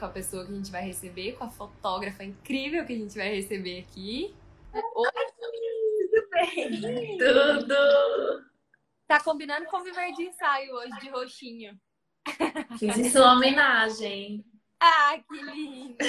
[0.00, 3.16] com a pessoa que a gente vai receber, com a fotógrafa incrível que a gente
[3.18, 4.34] vai receber aqui.
[4.72, 7.18] Oi, tudo bem?
[7.18, 8.50] Tudo!
[9.06, 11.78] Tá combinando com o viver de ensaio hoje de roxinho.
[12.78, 14.42] Fiz em sua homenagem.
[14.80, 16.04] Ah, que linda!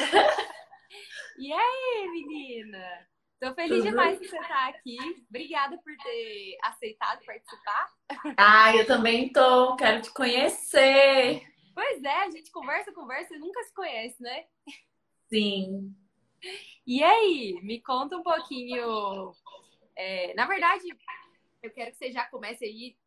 [1.37, 3.07] E aí, menina?
[3.42, 4.97] Tô feliz Tudo demais que você tá aqui.
[5.29, 7.89] Obrigada por ter aceitado participar.
[8.37, 9.75] Ah, eu também tô.
[9.75, 11.42] Quero te conhecer.
[11.74, 14.46] Pois é, a gente conversa, conversa e nunca se conhece, né?
[15.30, 15.96] Sim.
[16.86, 19.32] E aí, me conta um pouquinho.
[19.96, 20.84] é, na verdade,
[21.61, 22.97] eu quero que você já comece aí.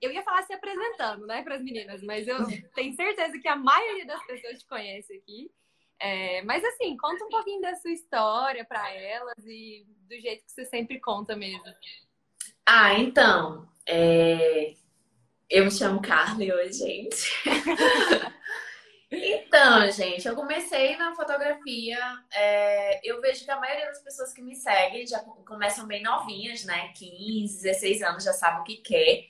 [0.00, 2.36] Eu ia falar se apresentando, né, para as meninas, mas eu
[2.74, 5.50] tenho certeza que a maioria das pessoas te conhece aqui.
[5.98, 10.52] É, mas assim, conta um pouquinho da sua história para elas e do jeito que
[10.52, 11.64] você sempre conta mesmo.
[12.66, 13.66] Ah, então.
[13.86, 14.74] é,
[15.48, 17.16] Eu me chamo Carly hoje, gente.
[19.10, 21.98] Então, gente, eu comecei na fotografia.
[22.32, 26.64] é, Eu vejo que a maioria das pessoas que me seguem já começam bem novinhas,
[26.64, 26.88] né?
[26.94, 29.24] 15, 16 anos já sabem o que quer.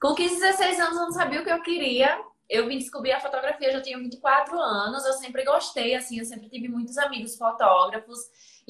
[0.00, 2.20] Com 15, 16 anos eu não sabia o que eu queria.
[2.48, 5.04] Eu vim descobrir a fotografia, eu já tinha 24 anos.
[5.06, 8.18] Eu sempre gostei, assim, eu sempre tive muitos amigos fotógrafos.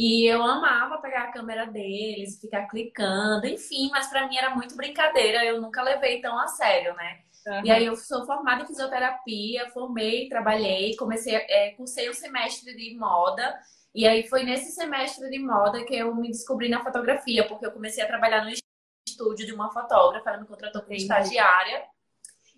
[0.03, 4.75] E eu amava pegar a câmera deles, ficar clicando, enfim, mas pra mim era muito
[4.75, 5.45] brincadeira.
[5.45, 7.21] Eu nunca levei tão a sério, né?
[7.63, 12.97] E aí eu sou formada em fisioterapia, formei, trabalhei, comecei, é, cursei um semestre de
[12.97, 13.55] moda.
[13.95, 17.73] E aí foi nesse semestre de moda que eu me descobri na fotografia, porque eu
[17.73, 18.51] comecei a trabalhar no
[19.07, 21.85] estúdio de uma fotógrafa, ela me contratou como estagiária.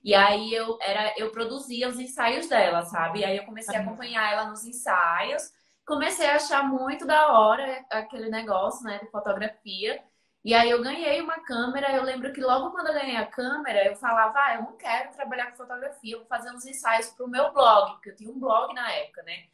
[0.05, 3.19] E aí eu era, eu produzia os ensaios dela, sabe?
[3.19, 5.51] E aí eu comecei a acompanhar ela nos ensaios,
[5.87, 10.03] comecei a achar muito da hora aquele negócio, né, de fotografia.
[10.45, 13.87] E aí eu ganhei uma câmera, eu lembro que logo quando eu ganhei a câmera,
[13.87, 17.29] eu falava, ah, eu não quero trabalhar com fotografia, eu vou fazer uns ensaios pro
[17.29, 19.45] meu blog, porque eu tinha um blog na época, né?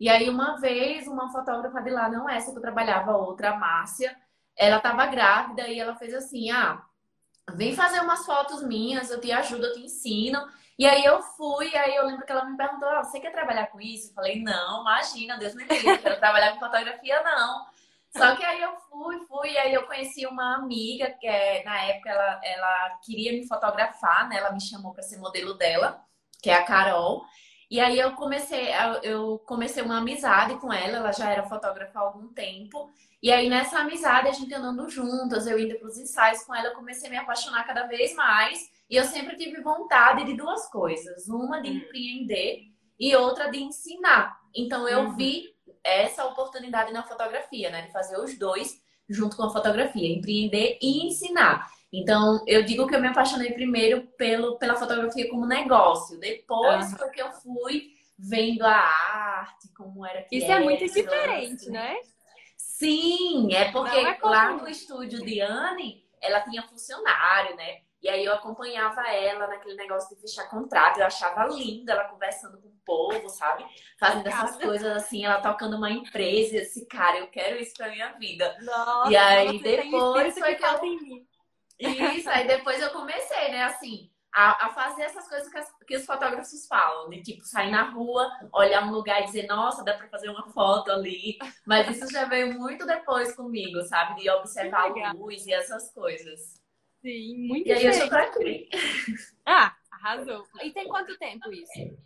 [0.00, 3.56] E aí uma vez, uma fotógrafa de lá, não essa que eu trabalhava, outra, a
[3.56, 4.16] Márcia,
[4.56, 6.82] ela tava grávida e ela fez assim, ah,
[7.54, 10.40] vem fazer umas fotos minhas, eu te ajudo, eu te ensino.
[10.78, 13.66] E aí eu fui, aí eu lembro que ela me perguntou, ah, você quer trabalhar
[13.66, 14.10] com isso?
[14.10, 17.66] Eu falei, não, imagina, Deus me livre, não quero trabalhar com fotografia, não.
[18.16, 22.10] Só que aí eu fui, fui, aí eu conheci uma amiga que é, na época
[22.10, 24.36] ela, ela queria me fotografar, né?
[24.38, 26.00] Ela me chamou para ser modelo dela,
[26.40, 27.24] que é a Carol.
[27.70, 28.68] E aí eu comecei,
[29.02, 32.90] eu comecei uma amizade com ela, ela já era fotógrafa há algum tempo.
[33.22, 36.68] E aí nessa amizade, a gente andando juntas, eu indo para os ensaios com ela,
[36.68, 38.70] eu comecei a me apaixonar cada vez mais.
[38.90, 41.76] E eu sempre tive vontade de duas coisas, uma de Hum.
[41.76, 42.62] empreender
[42.98, 44.38] e outra de ensinar.
[44.54, 45.16] Então eu Uhum.
[45.16, 45.54] vi
[45.84, 47.82] essa oportunidade na fotografia, né?
[47.82, 51.70] De fazer os dois junto com a fotografia, empreender e ensinar.
[51.90, 56.18] Então, eu digo que eu me apaixonei primeiro pelo, pela fotografia como negócio.
[56.20, 56.98] Depois Aham.
[56.98, 61.70] foi que eu fui vendo a arte, como era que Isso era, é muito diferente,
[61.70, 61.96] né?
[62.56, 67.80] Sim, é porque é lá no estúdio de Anne, ela tinha funcionário, né?
[68.02, 70.98] E aí eu acompanhava ela naquele negócio de fechar contrato.
[71.00, 73.64] Eu achava linda ela conversando com o povo, sabe?
[73.98, 76.54] Fazendo essas coisas assim, ela tocando uma empresa.
[76.56, 78.56] E esse cara, eu quero isso pra minha vida.
[78.62, 81.28] Nossa, E aí, depois foi que que eu- em mim.
[81.80, 85.96] Isso, aí depois eu comecei, né, assim, a, a fazer essas coisas que, as- que
[85.96, 89.94] os fotógrafos falam, de tipo, sair na rua, olhar um lugar e dizer, nossa, dá
[89.94, 91.38] pra fazer uma foto ali.
[91.66, 94.20] Mas isso já veio muito depois comigo, sabe?
[94.22, 96.58] De observar a luz e essas coisas.
[97.00, 98.30] Sim, muito E aí eu sou pra.
[99.46, 100.46] Ah, arrasou.
[100.62, 101.96] E tem quanto tempo isso?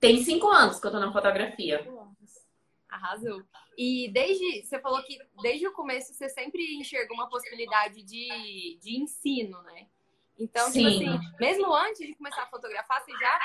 [0.00, 1.86] Tem cinco anos que eu tô na fotografia.
[2.88, 3.44] Arrasou.
[3.76, 9.00] E desde, você falou que desde o começo você sempre enxergou uma possibilidade de, de
[9.00, 9.86] ensino, né?
[10.38, 11.08] Então, tipo Sim.
[11.08, 13.38] assim, mesmo antes de começar a fotografar, você já,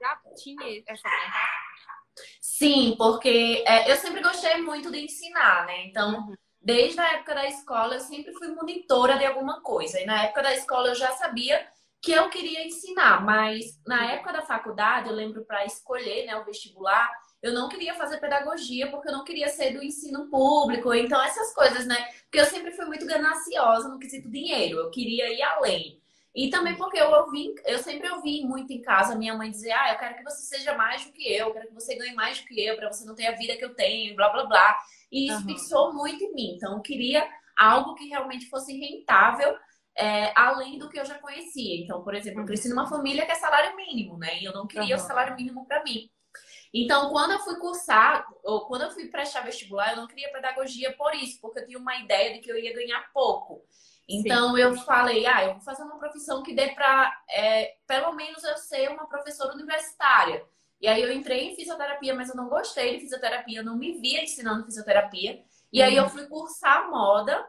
[0.00, 1.58] já tinha essa vontade?
[2.40, 5.86] Sim, porque é, eu sempre gostei muito de ensinar, né?
[5.86, 10.00] Então, desde a época da escola, eu sempre fui monitora de alguma coisa.
[10.00, 11.66] E na época da escola, eu já sabia
[12.00, 16.44] que eu queria ensinar, mas na época da faculdade, eu lembro para escolher né, o
[16.44, 17.10] vestibular,
[17.42, 20.92] eu não queria fazer pedagogia porque eu não queria ser do ensino público.
[20.92, 22.08] Então, essas coisas, né?
[22.22, 26.00] Porque eu sempre fui muito gananciosa no quesito dinheiro, eu queria ir além.
[26.34, 29.92] E também porque eu ouvi, eu sempre ouvi muito em casa minha mãe dizer: Ah,
[29.92, 32.40] eu quero que você seja mais do que eu, eu quero que você ganhe mais
[32.40, 34.78] do que eu, para você não ter a vida que eu tenho, blá blá blá.
[35.10, 35.46] E isso Aham.
[35.46, 36.54] fixou muito em mim.
[36.56, 39.56] Então, eu queria algo que realmente fosse rentável,
[39.96, 41.82] é, além do que eu já conhecia.
[41.82, 44.38] Então, por exemplo, eu cresci numa família que é salário mínimo, né?
[44.40, 45.08] E eu não queria o Aham.
[45.08, 46.08] salário mínimo para mim.
[46.72, 50.92] Então, quando eu fui cursar, ou quando eu fui prestar vestibular, eu não queria pedagogia
[50.96, 53.64] por isso, porque eu tinha uma ideia de que eu ia ganhar pouco.
[54.08, 57.12] Então eu falei, ah, eu vou fazer uma profissão que dê para,
[57.86, 60.42] pelo menos eu ser uma professora universitária.
[60.80, 63.98] E aí eu entrei em fisioterapia, mas eu não gostei de fisioterapia, eu não me
[64.00, 65.42] via ensinando fisioterapia.
[65.72, 66.10] E aí eu uhum.
[66.10, 67.44] fui cursar moda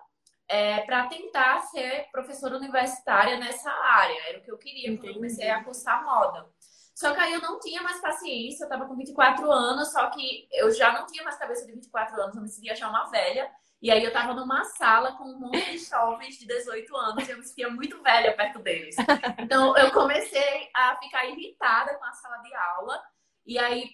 [0.47, 4.29] é, para tentar ser professora universitária nessa área.
[4.29, 6.47] Era o que eu queria, quando eu comecei a cursar moda.
[6.95, 10.49] Só que aí eu não tinha mais paciência, eu tava com 24 anos, só que
[10.51, 13.49] eu já não tinha mais cabeça de 24 anos, eu me sentia já uma velha.
[13.81, 17.31] E aí eu tava numa sala com um monte de jovens de 18 anos e
[17.31, 18.97] eu me sentia muito velha perto deles.
[19.39, 23.01] Então eu comecei a ficar irritada com a sala de aula.
[23.49, 23.89] E aí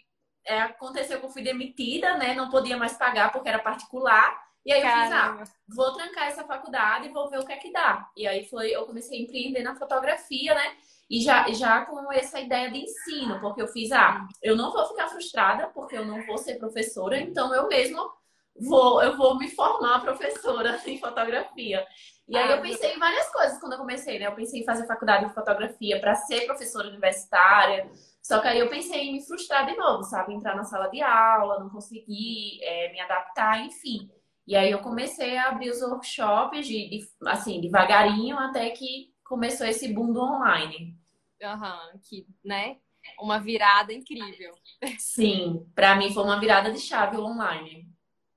[0.46, 2.34] é, aconteceu que eu fui demitida, né?
[2.34, 4.38] Não podia mais pagar porque era particular.
[4.66, 5.46] E aí eu Caramba.
[5.46, 8.06] fiz, ah, vou trancar essa faculdade e vou ver o que é que dá.
[8.18, 10.76] E aí foi, eu comecei a empreender na fotografia, né?
[11.10, 14.86] E já, já com essa ideia de ensino, porque eu fiz, ah, eu não vou
[14.88, 18.12] ficar frustrada, porque eu não vou ser professora, então eu mesmo
[18.60, 21.86] vou, eu vou me formar professora em fotografia.
[22.28, 24.28] E aí eu pensei em várias coisas quando eu comecei, né?
[24.28, 27.90] Eu pensei em fazer faculdade de fotografia para ser professora universitária.
[28.26, 30.34] Só que aí eu pensei em me frustrar de novo, sabe?
[30.34, 34.10] Entrar na sala de aula, não conseguir é, me adaptar, enfim.
[34.48, 39.68] E aí eu comecei a abrir os workshops de, de, assim, devagarinho até que começou
[39.68, 40.98] esse boom do online.
[41.40, 42.80] Aham, uhum, que, né?
[43.20, 44.56] Uma virada incrível.
[44.98, 47.88] Sim, para mim foi uma virada de chave online.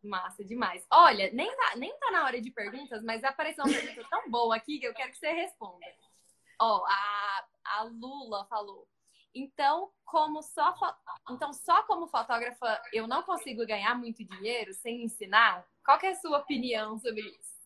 [0.05, 0.87] Massa demais.
[0.93, 4.55] Olha, nem tá, nem tá na hora de perguntas, mas apareceu uma pergunta tão boa
[4.55, 5.87] aqui que eu quero que você responda.
[6.61, 8.87] Ó, a, a Lula falou.
[9.34, 10.75] Então, como só
[11.30, 15.64] então só como fotógrafa eu não consigo ganhar muito dinheiro sem ensinar?
[15.84, 17.58] Qual é a sua opinião sobre isso?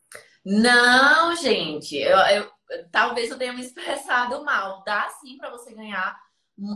[0.44, 2.52] Não, gente, eu, eu
[2.90, 4.82] talvez eu tenha me expressado mal.
[4.84, 6.18] Dá sim para você ganhar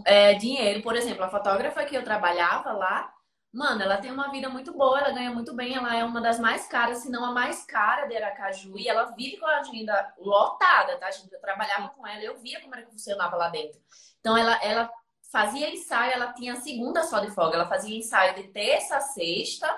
[0.04, 0.82] é, dinheiro.
[0.82, 3.12] Por exemplo, a fotógrafa que eu trabalhava lá,
[3.56, 6.38] Mano, ela tem uma vida muito boa, ela ganha muito bem, ela é uma das
[6.38, 10.12] mais caras, se não a mais cara de Aracaju, e ela vive com a agenda
[10.18, 11.32] lotada, tá, gente?
[11.32, 13.80] Eu trabalhava com ela, eu via como era que funcionava lá dentro.
[14.20, 14.90] Então, ela, ela
[15.32, 19.74] fazia ensaio, ela tinha segunda só de folga, ela fazia ensaio de terça a sexta,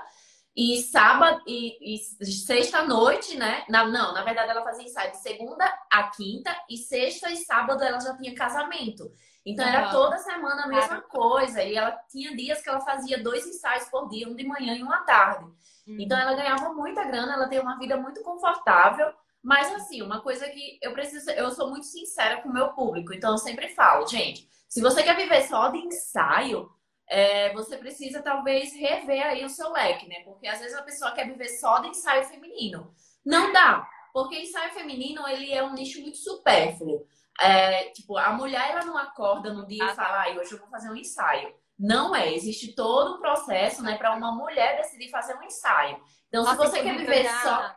[0.57, 3.65] e sábado e, e sexta noite, né?
[3.69, 7.81] Na, não, na verdade ela fazia ensaio de segunda a quinta e sexta e sábado
[7.85, 9.09] ela já tinha casamento.
[9.49, 9.73] Então uhum.
[9.73, 11.63] era toda semana a mesma coisa.
[11.63, 14.83] E ela tinha dias que ela fazia dois ensaios por dia, um de manhã e
[14.83, 15.45] um à tarde.
[15.45, 15.97] Uhum.
[15.99, 19.13] Então ela ganhava muita grana, ela tem uma vida muito confortável.
[19.43, 23.15] Mas assim, uma coisa que eu preciso, eu sou muito sincera com o meu público,
[23.15, 26.71] então eu sempre falo, gente, se você quer viver só de ensaio,
[27.09, 30.21] é, você precisa talvez rever aí o seu leque, né?
[30.25, 32.93] Porque às vezes a pessoa quer viver só de ensaio feminino.
[33.25, 37.07] Não dá, porque ensaio feminino ele é um nicho muito supérfluo.
[37.41, 40.59] É, tipo, a mulher ela não acorda no dia ah, e fala, ah, hoje eu
[40.59, 41.55] vou fazer um ensaio.
[41.79, 46.03] Não é, existe todo um processo, né, para uma mulher decidir fazer um ensaio.
[46.27, 47.43] Então, Nossa, se você quer viver já...
[47.43, 47.75] só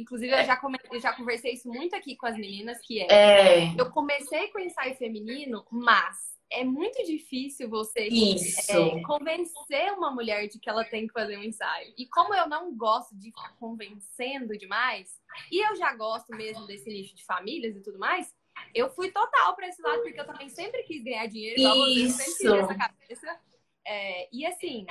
[0.00, 0.78] Inclusive, eu já, come...
[0.92, 3.80] eu já conversei isso muito aqui com as meninas, que é, é...
[3.80, 10.58] Eu comecei com ensaio feminino, mas é muito difícil você é, convencer uma mulher de
[10.58, 11.92] que ela tem que fazer um ensaio.
[11.96, 15.18] E como eu não gosto de ficar convencendo demais,
[15.50, 18.32] e eu já gosto mesmo desse nicho de famílias e tudo mais,
[18.74, 22.18] eu fui total para esse lado, porque eu também sempre quis ganhar dinheiro, igual Isso.
[22.18, 23.40] você, sempre essa cabeça.
[23.86, 24.86] É, e assim,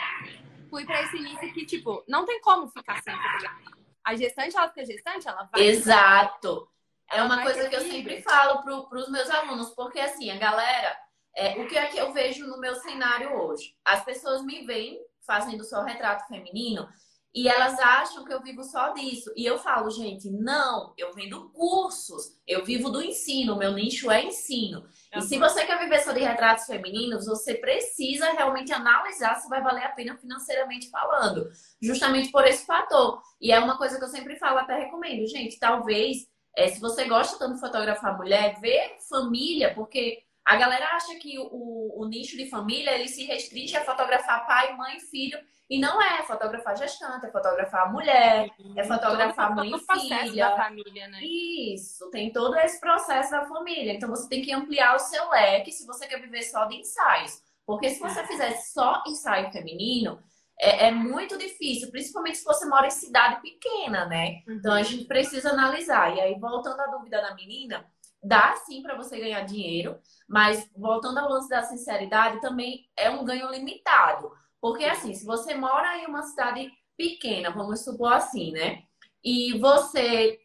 [0.69, 3.75] fui para esse nicho que, tipo, não tem como ficar sem fotografar.
[4.03, 5.62] A gestante, ela fica gestante, ela vai.
[5.62, 6.69] Exato.
[7.12, 10.98] É uma coisa que eu sempre falo para os meus alunos, porque assim, a galera,
[11.36, 13.75] é, o que é que eu vejo no meu cenário hoje?
[13.86, 16.88] As pessoas me veem fazendo só retrato feminino
[17.36, 19.30] e elas acham que eu vivo só disso.
[19.36, 24.24] E eu falo, gente, não, eu vendo cursos, eu vivo do ensino, meu nicho é
[24.24, 24.80] ensino.
[24.80, 25.20] Uhum.
[25.20, 29.62] E se você quer viver só de retratos femininos, você precisa realmente analisar se vai
[29.62, 31.51] valer a pena financeiramente falando.
[31.82, 33.22] Justamente por esse fator.
[33.42, 37.04] E é uma coisa que eu sempre falo, até recomendo, gente, talvez, é, se você
[37.04, 42.38] gosta tanto de fotografar mulher, ver família, porque a galera acha que o, o nicho
[42.38, 47.25] de família ele se restringe a fotografar pai, mãe, filho e não é fotografar gestante,
[47.25, 50.50] é fotografar mulher, é fotografar mãe e filha.
[50.50, 51.20] Da família, né?
[51.24, 53.94] Isso, tem todo esse processo da família.
[53.94, 57.42] Então você tem que ampliar o seu leque se você quer viver só de ensaios.
[57.66, 60.22] Porque se você fizer só ensaio feminino,
[60.60, 64.44] é, é, muito difícil, principalmente se você mora em cidade pequena, né?
[64.48, 66.16] Então a gente precisa analisar.
[66.16, 67.84] E aí, voltando à dúvida da menina,
[68.25, 73.24] dá sim para você ganhar dinheiro, mas voltando ao lance da sinceridade, também é um
[73.24, 74.32] ganho limitado.
[74.60, 78.84] Porque assim, se você mora em uma cidade pequena, vamos supor assim, né?
[79.24, 80.39] E você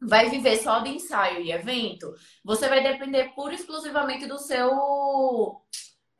[0.00, 2.12] vai viver só de ensaio e evento,
[2.44, 5.62] você vai depender pura e exclusivamente do seu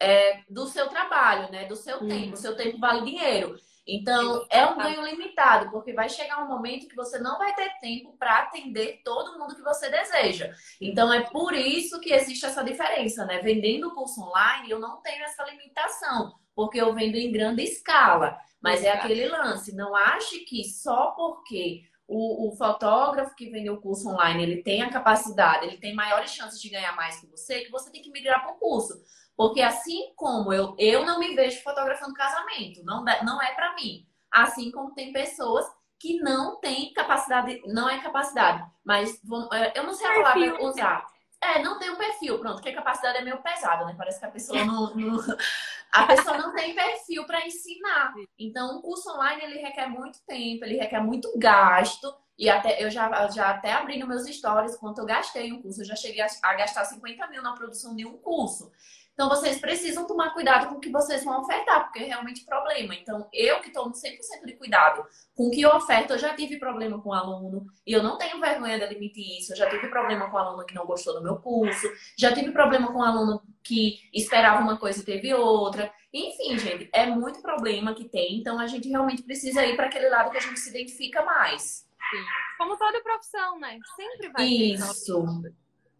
[0.00, 1.64] é, do seu trabalho, né?
[1.66, 2.34] Do seu tempo.
[2.34, 3.56] O seu tempo vale dinheiro.
[3.86, 7.70] Então, é um ganho limitado, porque vai chegar um momento que você não vai ter
[7.80, 10.54] tempo para atender todo mundo que você deseja.
[10.80, 13.40] Então, é por isso que existe essa diferença, né?
[13.40, 18.38] Vendendo o curso online, eu não tenho essa limitação, porque eu vendo em grande escala.
[18.62, 23.80] Mas é aquele lance, não ache que só porque o, o, fotógrafo que vende o
[23.80, 27.62] curso online, ele tem a capacidade, ele tem maiores chances de ganhar mais que você,
[27.62, 29.02] que você tem que migrar para o curso.
[29.42, 34.06] Porque assim como eu, eu não me vejo fotografando casamento, não, não é para mim.
[34.30, 35.66] Assim como tem pessoas
[35.98, 39.20] que não têm capacidade, não é capacidade, mas
[39.52, 41.06] é, eu não sei a palavra usar.
[41.42, 43.96] É, não tem um perfil, pronto, porque a capacidade é meio pesada, né?
[43.98, 45.18] Parece que a pessoa não, não
[45.92, 48.14] a pessoa não tem perfil para ensinar.
[48.38, 52.14] Então, o curso online ele requer muito tempo, ele requer muito gasto.
[52.38, 55.62] E até eu já, já até abri nos meus stories quanto eu gastei em um
[55.62, 55.80] curso.
[55.80, 58.70] Eu já cheguei a, a gastar 50 mil na produção de um curso.
[59.14, 62.94] Então, vocês precisam tomar cuidado com o que vocês vão ofertar, porque é realmente problema.
[62.94, 65.04] Então, eu que tomo 100% de cuidado
[65.34, 68.16] com o que eu oferto, eu já tive problema com o aluno, e eu não
[68.16, 69.52] tenho vergonha de admitir isso.
[69.52, 71.86] Eu já tive problema com o aluno que não gostou do meu curso,
[72.18, 75.92] já tive problema com o aluno que esperava uma coisa e teve outra.
[76.12, 78.38] Enfim, gente, é muito problema que tem.
[78.38, 81.86] Então, a gente realmente precisa ir para aquele lado que a gente se identifica mais.
[82.10, 82.24] Sim.
[82.58, 83.78] Como toda profissão, né?
[83.96, 85.24] Sempre vai Isso.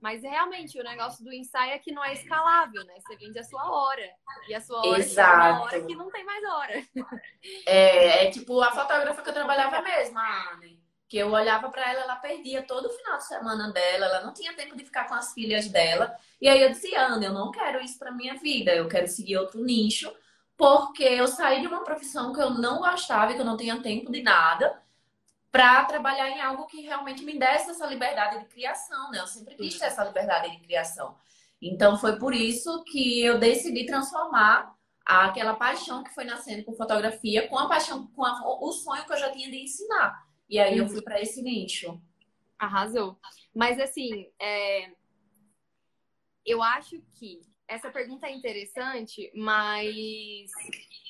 [0.03, 2.95] Mas realmente o negócio do ensaio é que não é escalável, né?
[2.99, 4.11] Você vende a sua hora.
[4.49, 5.47] E a sua hora Exato.
[5.47, 6.83] é uma hora que não tem mais hora.
[7.65, 10.83] É, é tipo a fotógrafa que eu trabalhava mesmo, a Anne.
[11.09, 14.33] Que eu olhava para ela, ela perdia todo o final de semana dela, ela não
[14.35, 16.17] tinha tempo de ficar com as filhas dela.
[16.41, 19.37] E aí eu disse, Ana, eu não quero isso para minha vida, eu quero seguir
[19.37, 20.13] outro nicho,
[20.57, 23.81] porque eu saí de uma profissão que eu não gostava e que eu não tinha
[23.81, 24.83] tempo de nada
[25.53, 29.21] para trabalhar em algo que realmente me desse essa liberdade de criação, né?
[29.21, 31.15] Eu sempre quis ter essa liberdade de criação.
[31.61, 37.47] Então foi por isso que eu decidi transformar aquela paixão que foi nascendo com fotografia
[37.49, 40.27] com a paixão, com a, o sonho que eu já tinha de ensinar.
[40.49, 42.01] E aí eu fui para esse nicho.
[42.59, 43.19] Arrasou.
[43.55, 44.91] Mas assim, é...
[46.47, 50.51] eu acho que essa pergunta é interessante, mas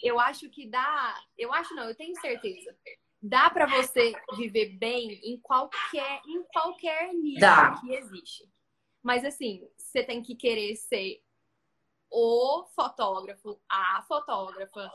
[0.02, 1.14] eu acho que dá.
[1.38, 2.75] Eu acho não, eu tenho certeza
[3.22, 7.80] dá para você viver bem em qualquer, em qualquer nível dá.
[7.80, 8.50] que existe.
[9.02, 11.22] Mas assim, você tem que querer ser
[12.10, 14.90] o fotógrafo, a fotógrafa,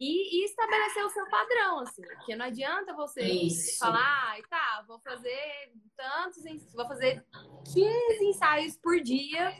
[0.00, 3.78] e, e, estabelecer o seu padrão, assim, porque não adianta você Isso.
[3.78, 6.42] falar, ah, tá, vou fazer tantos,
[6.74, 7.24] vou fazer
[7.72, 9.54] 15 ensaios por dia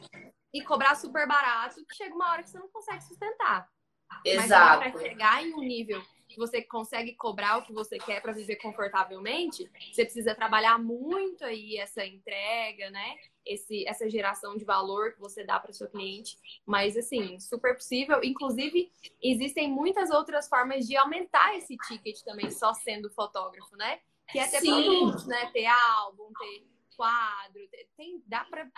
[0.52, 3.68] e cobrar super barato, que chega uma hora que você não consegue sustentar.
[4.24, 4.80] Exato.
[4.80, 6.02] Mas para chegar em um nível
[6.32, 11.44] que você consegue cobrar o que você quer para viver confortavelmente, você precisa trabalhar muito
[11.44, 13.16] aí essa entrega, né?
[13.44, 16.36] Esse, essa geração de valor que você dá para o seu cliente.
[16.64, 18.22] Mas, assim, super possível.
[18.22, 18.90] Inclusive,
[19.22, 24.00] existem muitas outras formas de aumentar esse ticket também, só sendo fotógrafo, né?
[24.30, 24.70] Que é ter Sim.
[24.70, 25.50] produtos, né?
[25.52, 27.60] Ter álbum, ter quadro.
[27.96, 28.70] Tem, dá para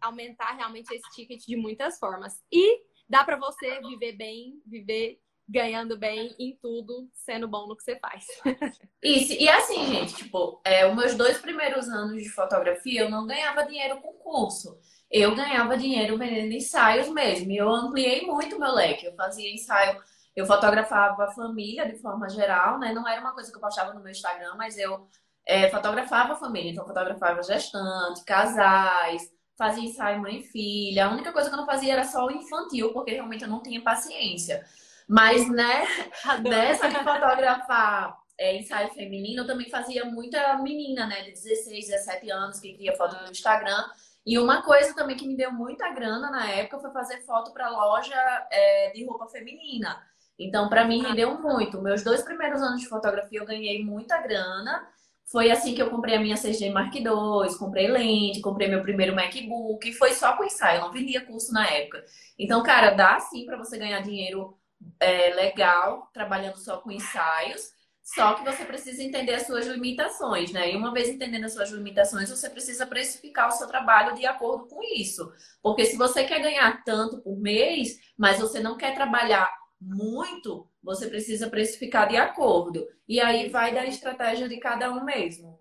[0.00, 2.42] aumentar realmente esse ticket de muitas formas.
[2.52, 7.84] E dá para você viver bem, viver ganhando bem em tudo, sendo bom no que
[7.84, 8.26] você faz.
[9.02, 13.26] Isso, e assim, gente, tipo, é, os meus dois primeiros anos de fotografia, eu não
[13.26, 14.78] ganhava dinheiro com curso.
[15.10, 17.50] Eu ganhava dinheiro vendendo ensaios mesmo.
[17.52, 19.06] E eu ampliei muito meu leque.
[19.06, 20.00] Eu fazia ensaio,
[20.34, 22.92] eu fotografava a família de forma geral, né?
[22.92, 25.06] Não era uma coisa que eu postava no meu Instagram, mas eu
[25.46, 26.70] é, fotografava a família.
[26.70, 31.06] Então, fotografava gestante, casais, fazia ensaio mãe e filha.
[31.06, 33.62] A única coisa que eu não fazia era só o infantil, porque realmente eu não
[33.62, 34.64] tinha paciência.
[35.08, 35.86] Mas, né,
[36.42, 42.30] nessa de fotografar é, ensaio feminino, eu também fazia muita menina, né, de 16, 17
[42.30, 43.84] anos, que cria foto no Instagram.
[44.26, 47.68] E uma coisa também que me deu muita grana na época foi fazer foto para
[47.68, 48.16] loja
[48.50, 50.02] é, de roupa feminina.
[50.38, 51.80] Então, para mim, rendeu muito.
[51.80, 54.88] Meus dois primeiros anos de fotografia, eu ganhei muita grana.
[55.26, 59.14] Foi assim que eu comprei a minha 6D Mark II, comprei lente, comprei meu primeiro
[59.14, 59.88] MacBook.
[59.88, 62.04] E foi só com ensaio, eu não vendia curso na época.
[62.38, 64.56] Então, cara, dá sim para você ganhar dinheiro
[65.00, 67.72] é, legal, trabalhando só com ensaios,
[68.02, 70.70] só que você precisa entender as suas limitações, né?
[70.70, 74.66] E uma vez entendendo as suas limitações, você precisa precificar o seu trabalho de acordo
[74.66, 75.32] com isso.
[75.62, 79.50] Porque se você quer ganhar tanto por mês, mas você não quer trabalhar
[79.80, 82.86] muito, você precisa precificar de acordo.
[83.08, 85.58] E aí vai da estratégia de cada um mesmo.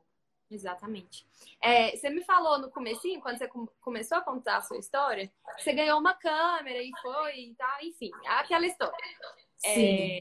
[0.52, 1.26] Exatamente.
[1.64, 3.48] É, você me falou no comecinho, quando você
[3.80, 8.12] começou a contar a sua história, você ganhou uma câmera e foi e tal, enfim,
[8.28, 8.94] aquela história.
[9.66, 10.20] É,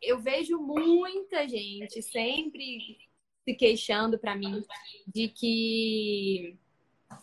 [0.00, 2.96] eu vejo muita gente sempre
[3.44, 4.64] se queixando para mim
[5.06, 6.58] de que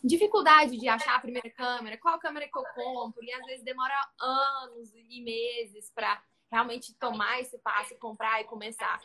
[0.03, 3.95] dificuldade de achar a primeira câmera, qual câmera que eu compro, e às vezes demora
[4.19, 8.99] anos e meses para realmente tomar esse passo, comprar e começar.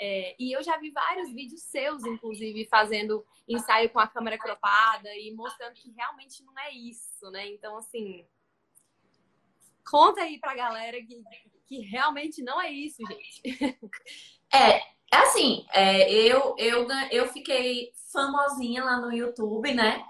[0.00, 5.08] É, e eu já vi vários vídeos seus, inclusive, fazendo ensaio com a câmera cropada
[5.16, 7.46] e mostrando que realmente não é isso, né?
[7.48, 8.26] Então, assim,
[9.88, 11.22] conta aí pra galera que,
[11.66, 13.42] que realmente não é isso, gente.
[14.50, 20.02] É, é assim, é, eu, eu, eu fiquei famosinha lá no YouTube, né?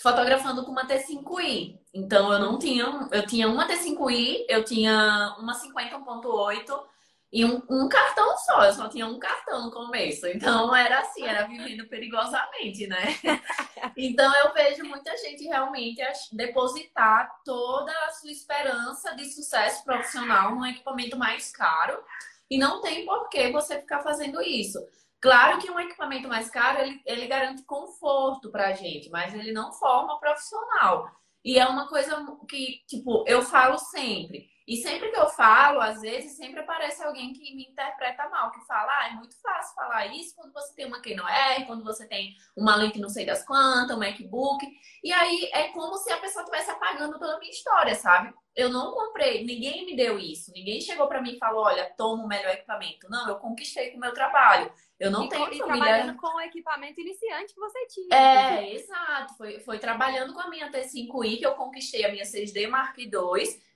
[0.00, 1.78] Fotografando com uma T5i.
[1.92, 6.84] Então eu não tinha, eu tinha uma T5i, eu tinha uma 50.8
[7.32, 8.64] e um, um, cartão só.
[8.64, 10.26] Eu só tinha um cartão no começo.
[10.26, 13.18] Então era assim, era vivendo perigosamente, né?
[13.96, 20.64] Então eu vejo muita gente realmente depositar toda a sua esperança de sucesso profissional num
[20.64, 22.02] equipamento mais caro
[22.50, 24.78] e não tem por que você ficar fazendo isso.
[25.24, 29.72] Claro que um equipamento mais caro, ele, ele garante conforto pra gente, mas ele não
[29.72, 31.10] forma profissional.
[31.42, 34.50] E é uma coisa que, tipo, eu falo sempre.
[34.68, 38.66] E sempre que eu falo, às vezes, sempre aparece alguém que me interpreta mal, que
[38.66, 42.06] fala, ah, é muito fácil falar isso quando você tem uma Canon R, quando você
[42.06, 44.66] tem uma lente não sei das quantas, um MacBook.
[45.02, 48.32] E aí é como se a pessoa estivesse apagando toda a minha história, sabe?
[48.54, 50.52] Eu não comprei, ninguém me deu isso.
[50.52, 53.08] Ninguém chegou para mim e falou, olha, toma o melhor equipamento.
[53.10, 54.72] Não, eu conquistei com o meu trabalho.
[54.98, 58.16] Eu não e tenho e trabalhando com o equipamento iniciante que você tinha.
[58.16, 59.34] É, exato.
[59.36, 63.10] Foi, foi trabalhando com a minha T5i que eu conquistei a minha 6D Mark II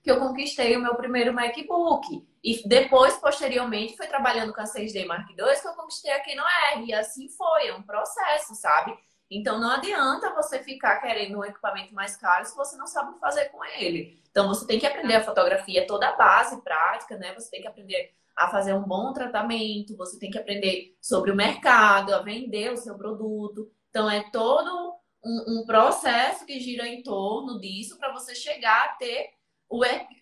[0.03, 2.27] que eu conquistei o meu primeiro MacBook.
[2.43, 6.45] E depois, posteriormente, foi trabalhando com a 6D Mark II que eu conquistei aqui no
[6.75, 6.87] R.
[6.87, 8.97] E assim foi, é um processo, sabe?
[9.31, 13.15] Então não adianta você ficar querendo um equipamento mais caro se você não sabe o
[13.15, 14.23] que fazer com ele.
[14.31, 17.35] Então você tem que aprender a fotografia, toda a base prática, né?
[17.35, 21.37] Você tem que aprender a fazer um bom tratamento, você tem que aprender sobre o
[21.37, 23.71] mercado, a vender o seu produto.
[23.90, 28.88] Então é todo um, um processo que gira em torno disso para você chegar a
[28.95, 29.30] ter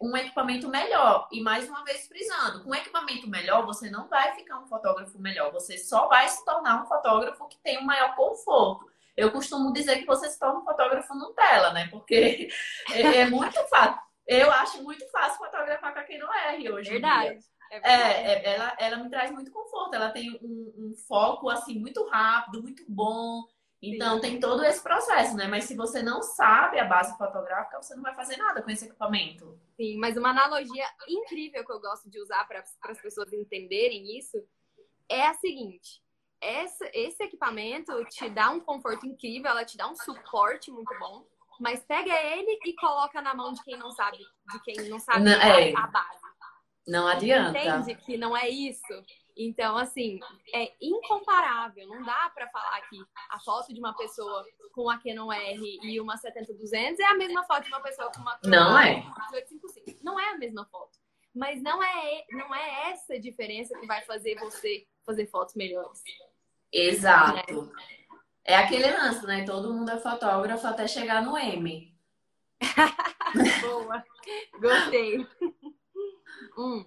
[0.00, 1.28] um equipamento melhor.
[1.30, 5.18] E mais uma vez frisando, com um equipamento melhor, você não vai ficar um fotógrafo
[5.20, 8.90] melhor, você só vai se tornar um fotógrafo que tem um maior conforto.
[9.16, 11.88] Eu costumo dizer que você se torna um fotógrafo Nutella, né?
[11.90, 12.48] Porque
[12.92, 14.00] é, é muito fácil.
[14.26, 16.90] Eu acho muito fácil fotografar com a Canon R hoje.
[16.90, 17.38] Verdade.
[17.82, 19.94] É, é, é, ela, ela me traz muito conforto.
[19.94, 23.44] Ela tem um, um foco assim muito rápido, muito bom.
[23.82, 24.20] Então Sim.
[24.20, 25.46] tem todo esse processo, né?
[25.46, 28.86] Mas se você não sabe a base fotográfica, você não vai fazer nada com esse
[28.86, 29.58] equipamento.
[29.76, 34.42] Sim, mas uma analogia incrível que eu gosto de usar para as pessoas entenderem isso
[35.08, 36.02] é a seguinte:
[36.40, 41.26] essa, esse equipamento te dá um conforto incrível, ela te dá um suporte muito bom,
[41.60, 45.24] mas pega ele e coloca na mão de quem não sabe, de quem não sabe
[45.24, 45.72] não, é.
[45.74, 46.26] a base.
[46.86, 47.58] Não adianta.
[47.58, 49.04] Entende que não é isso?
[49.36, 50.18] Então, assim,
[50.54, 51.86] é incomparável.
[51.88, 56.00] Não dá para falar que a foto de uma pessoa com a Canon R e
[56.00, 59.04] uma 70-200 é a mesma foto de uma pessoa com uma Não é.
[59.32, 60.00] 855.
[60.02, 60.98] Não é a mesma foto.
[61.34, 66.02] Mas não é, não é essa diferença que vai fazer você fazer fotos melhores.
[66.72, 67.70] Exato.
[68.42, 69.44] É, é aquele lance, né?
[69.44, 71.94] Todo mundo é fotógrafo até chegar no M.
[73.60, 74.02] Boa.
[74.58, 75.26] Gostei.
[76.56, 76.84] Hum.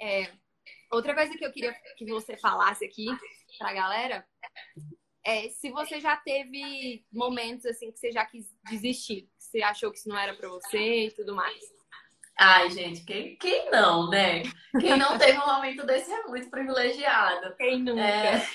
[0.00, 0.32] É,
[0.92, 3.06] Outra coisa que eu queria que você falasse aqui
[3.58, 4.26] pra galera
[5.24, 9.90] é se você já teve momentos assim que você já quis desistir, que você achou
[9.90, 11.58] que isso não era para você e tudo mais.
[12.38, 14.42] Ai, gente, quem, quem não, né?
[14.78, 17.56] Quem não teve um momento desse é muito privilegiado.
[17.56, 18.02] Quem nunca?
[18.02, 18.46] É,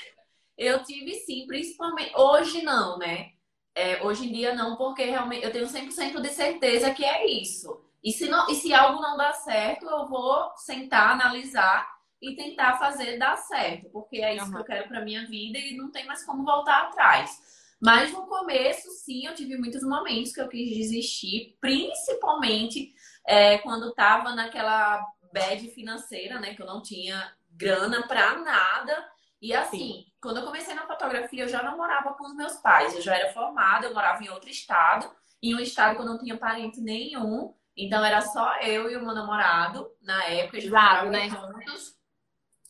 [0.55, 2.11] eu tive sim, principalmente.
[2.15, 3.31] Hoje não, né?
[3.73, 7.86] É, hoje em dia não, porque realmente eu tenho 100% de certeza que é isso.
[8.07, 11.85] E se, não, e se algo não dá certo, eu vou sentar, analisar
[12.21, 14.51] e tentar fazer dar certo, porque é isso uhum.
[14.53, 17.37] que eu quero para minha vida e não tem mais como voltar atrás.
[17.81, 22.93] Mas no começo, sim, eu tive muitos momentos que eu quis desistir, principalmente
[23.27, 26.55] é, quando estava naquela bad financeira, né?
[26.55, 29.05] Que eu não tinha grana para nada.
[29.41, 30.05] E assim, sim.
[30.21, 32.95] quando eu comecei na fotografia, eu já não morava com os meus pais.
[32.95, 35.11] Eu já era formada, eu morava em outro estado,
[35.43, 37.53] em um estado que eu não tinha parente nenhum.
[37.77, 41.29] Então era só eu e o meu namorado na época, Exato, né?
[41.29, 41.95] juntos.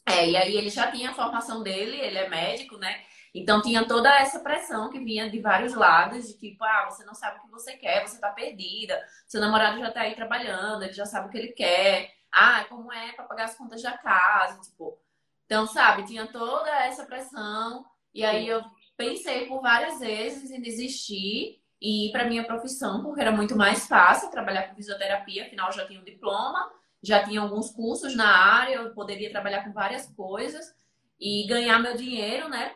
[0.05, 3.03] É, e aí ele já tinha a formação dele, ele é médico, né?
[3.33, 7.13] Então tinha toda essa pressão que vinha de vários lados, de tipo, ah, você não
[7.13, 10.93] sabe o que você quer, você tá perdida, seu namorado já tá aí trabalhando, ele
[10.93, 14.59] já sabe o que ele quer, ah, como é para pagar as contas da casa,
[14.61, 14.97] tipo.
[15.45, 18.61] Então, sabe, tinha toda essa pressão, e aí eu
[18.97, 24.31] pensei por várias vezes em desistir e para minha profissão, porque era muito mais fácil
[24.31, 28.93] trabalhar com fisioterapia, afinal já tinha um diploma, já tinha alguns cursos na área, eu
[28.93, 30.75] poderia trabalhar com várias coisas
[31.19, 32.73] e ganhar meu dinheiro, né,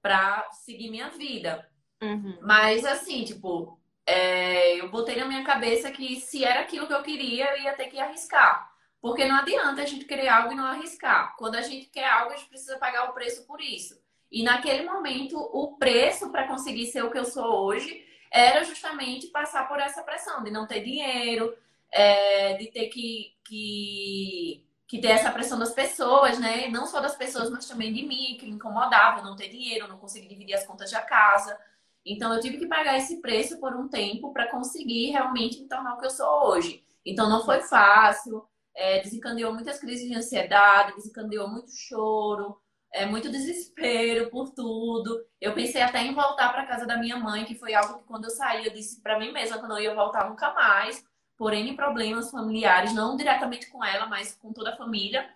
[0.00, 1.68] para seguir minha vida.
[2.00, 2.38] Uhum.
[2.42, 7.02] Mas assim, tipo, é, eu botei na minha cabeça que se era aquilo que eu
[7.02, 8.72] queria, eu ia ter que arriscar.
[9.00, 11.34] Porque não adianta a gente querer algo e não arriscar.
[11.36, 14.00] Quando a gente quer algo, a gente precisa pagar o preço por isso.
[14.32, 18.04] E naquele momento, o preço para conseguir ser o que eu sou hoje
[18.34, 21.56] era justamente passar por essa pressão de não ter dinheiro,
[21.90, 26.68] é, de ter que, que, que, ter essa pressão das pessoas, né?
[26.68, 29.98] Não só das pessoas, mas também de mim, que me incomodava não ter dinheiro, não
[29.98, 31.56] conseguir dividir as contas da casa.
[32.04, 35.94] Então, eu tive que pagar esse preço por um tempo para conseguir realmente me tornar
[35.94, 36.82] o que eu sou hoje.
[37.06, 38.44] Então, não foi fácil
[38.74, 42.60] é, desencadeou muitas crises de ansiedade, desencadeou muito choro,
[42.94, 45.20] é, muito desespero por tudo.
[45.40, 48.24] Eu pensei até em voltar para casa da minha mãe, que foi algo que quando
[48.24, 51.04] eu saí eu disse para mim mesma que eu não ia voltar nunca mais,
[51.36, 55.28] por N problemas familiares, não diretamente com ela, mas com toda a família.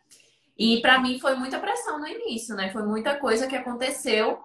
[0.57, 2.71] E para mim foi muita pressão no início, né?
[2.71, 4.41] Foi muita coisa que aconteceu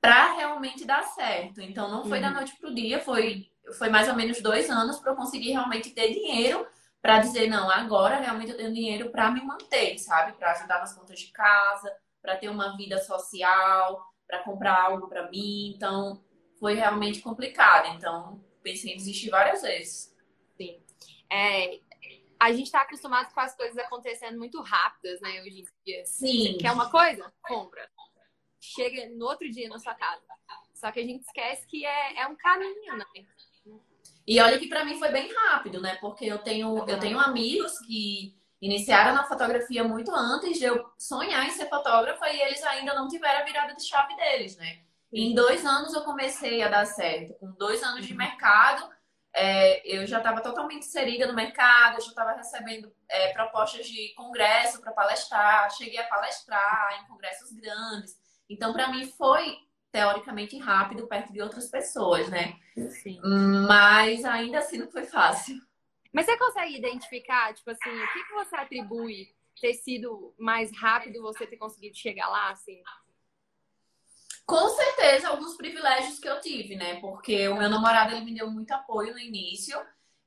[0.00, 1.60] para realmente dar certo.
[1.60, 2.24] Então não foi uhum.
[2.24, 5.90] da noite pro dia, foi foi mais ou menos dois anos para eu conseguir realmente
[5.90, 6.66] ter dinheiro
[7.00, 10.32] para dizer, não, agora realmente eu tenho dinheiro para me manter, sabe?
[10.32, 15.28] Para ajudar nas contas de casa, para ter uma vida social, para comprar algo para
[15.28, 15.74] mim.
[15.74, 16.24] Então,
[16.58, 17.94] foi realmente complicado.
[17.96, 20.16] Então, pensei em desistir várias vezes.
[20.56, 20.80] Sim.
[21.30, 21.80] É,
[22.38, 26.04] a gente está acostumado com as coisas acontecendo muito rápidas, né, hoje em dia.
[26.06, 26.52] Sim.
[26.52, 27.32] Você quer uma coisa?
[27.42, 27.90] Compra.
[28.60, 30.22] Chega no outro dia na sua casa.
[30.72, 33.04] Só que a gente esquece que é, é um caminho, né?
[34.26, 35.96] E olha que para mim foi bem rápido, né?
[36.00, 41.44] Porque eu tenho, eu tenho amigos que iniciaram na fotografia muito antes de eu sonhar
[41.44, 44.78] em ser fotógrafa e eles ainda não tiveram a virada de chave deles, né?
[45.12, 47.34] E em dois anos eu comecei a dar certo.
[47.34, 48.88] Com dois anos de mercado,
[49.34, 54.14] é, eu já estava totalmente inserida no mercado, eu já estava recebendo é, propostas de
[54.14, 58.16] congresso para palestrar, cheguei a palestrar em congressos grandes.
[58.48, 59.56] Então, para mim, foi
[59.90, 62.54] teoricamente rápido perto de outras pessoas, né?
[63.02, 63.20] Sim.
[63.66, 65.60] Mas ainda assim não foi fácil.
[66.12, 71.22] Mas você consegue identificar, tipo assim, o que, que você atribui ter sido mais rápido
[71.22, 72.82] você ter conseguido chegar lá, assim?
[74.44, 77.00] Com certeza, alguns privilégios que eu tive, né?
[77.00, 79.78] Porque o meu namorado ele me deu muito apoio no início.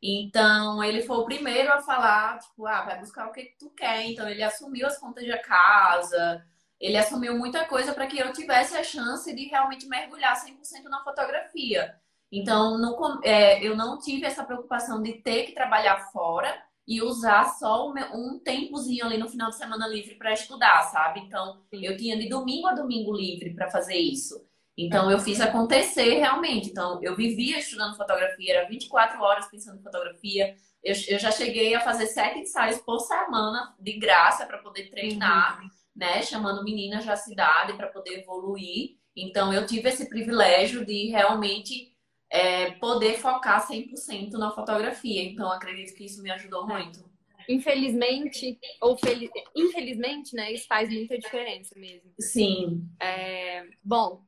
[0.01, 4.05] Então, ele foi o primeiro a falar, tipo, ah, vai buscar o que tu quer.
[4.05, 6.45] Então, ele assumiu as contas da casa,
[6.79, 11.03] ele assumiu muita coisa para que eu tivesse a chance de realmente mergulhar 100% na
[11.03, 11.99] fotografia.
[12.37, 16.53] Então, no, é, eu não tive essa preocupação de ter que trabalhar fora
[16.87, 21.21] e usar só um tempozinho ali no final de semana livre para estudar, sabe?
[21.21, 24.45] Então, eu tinha de domingo a domingo livre para fazer isso.
[24.77, 26.69] Então, eu fiz acontecer realmente.
[26.69, 30.55] Então, eu vivia estudando fotografia, era 24 horas pensando em fotografia.
[30.83, 35.61] Eu, eu já cheguei a fazer sete ensaios por semana de graça para poder treinar.
[35.61, 38.97] Uhum né, chamando meninas da cidade para poder evoluir.
[39.15, 41.94] Então, eu tive esse privilégio de realmente
[42.29, 45.23] é, poder focar 100% na fotografia.
[45.23, 47.03] Então, acredito que isso me ajudou muito.
[47.47, 49.29] Infelizmente, ou fel...
[49.55, 52.11] infelizmente, né, isso faz muita diferença mesmo.
[52.19, 52.89] Sim.
[52.99, 53.67] É...
[53.83, 54.23] Bom,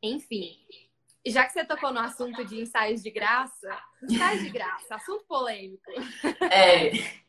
[0.00, 0.56] enfim,
[1.26, 5.90] já que você tocou no assunto de ensaios de graça, ensaios de graça, assunto polêmico.
[6.52, 6.92] É.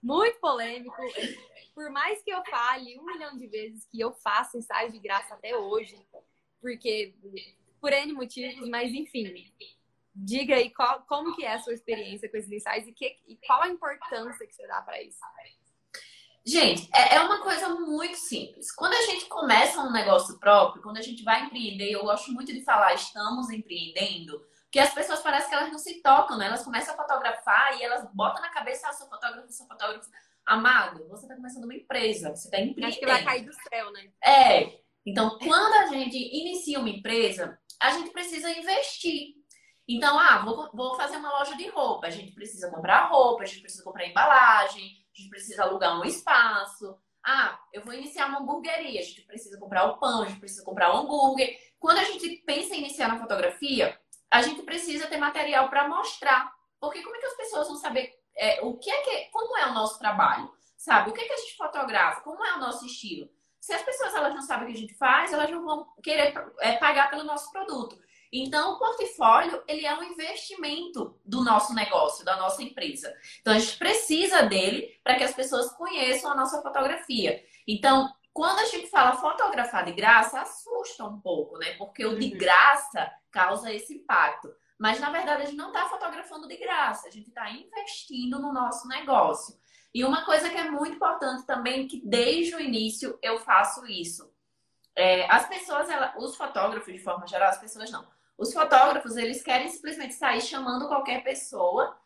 [0.00, 0.96] Muito polêmico
[1.74, 5.34] por mais que eu fale um milhão de vezes que eu faço ensaios de graça
[5.34, 5.96] até hoje,
[6.60, 7.14] porque
[7.82, 9.52] por N motivos, mas enfim,
[10.14, 13.36] diga aí qual, como que é a sua experiência com esses ensaios e, que, e
[13.44, 15.18] qual a importância que você dá para isso.
[16.44, 18.72] Gente, é, é uma coisa muito simples.
[18.72, 22.52] Quando a gente começa um negócio próprio, quando a gente vai empreender, eu gosto muito
[22.52, 26.46] de falar estamos empreendendo, porque as pessoas parecem que elas não se tocam, né?
[26.46, 30.08] Elas começam a fotografar e elas botam na cabeça, ah, sou fotógrafo, sou fotógrafo.
[30.46, 32.86] Amado, você está começando uma empresa, você está empreendendo.
[32.86, 34.10] Acho que vai cair do céu, né?
[34.24, 34.82] É.
[35.04, 39.34] Então, quando a gente inicia uma empresa, a gente precisa investir.
[39.88, 42.06] Então, ah, vou, vou fazer uma loja de roupa.
[42.06, 46.04] A gente precisa comprar roupa, a gente precisa comprar embalagem, a gente precisa alugar um
[46.04, 46.96] espaço.
[47.24, 50.64] Ah, eu vou iniciar uma hamburgueria, a gente precisa comprar o pão, a gente precisa
[50.64, 51.56] comprar o hambúrguer.
[51.80, 53.98] Quando a gente pensa em iniciar na fotografia,
[54.30, 56.52] a gente precisa ter material para mostrar.
[56.80, 59.66] Porque como é que as pessoas vão saber é, o que é que, como é
[59.66, 61.10] o nosso trabalho, sabe?
[61.10, 62.20] O que é que a gente fotografa?
[62.22, 63.28] Como é o nosso estilo?
[63.62, 66.34] Se as pessoas elas não sabem o que a gente faz, elas não vão querer
[66.58, 67.96] é, pagar pelo nosso produto.
[68.32, 73.14] Então, o portfólio ele é um investimento do nosso negócio, da nossa empresa.
[73.40, 77.40] Então, a gente precisa dele para que as pessoas conheçam a nossa fotografia.
[77.64, 81.74] Então, quando a gente fala fotografar de graça, assusta um pouco, né?
[81.74, 82.38] Porque o de uhum.
[82.38, 84.52] graça causa esse impacto.
[84.76, 88.52] Mas, na verdade, a gente não está fotografando de graça, a gente está investindo no
[88.52, 89.54] nosso negócio.
[89.94, 94.32] E uma coisa que é muito importante também, que desde o início eu faço isso.
[94.96, 98.06] É, as pessoas, ela, os fotógrafos, de forma geral, as pessoas não.
[98.38, 101.96] Os fotógrafos, eles querem simplesmente sair chamando qualquer pessoa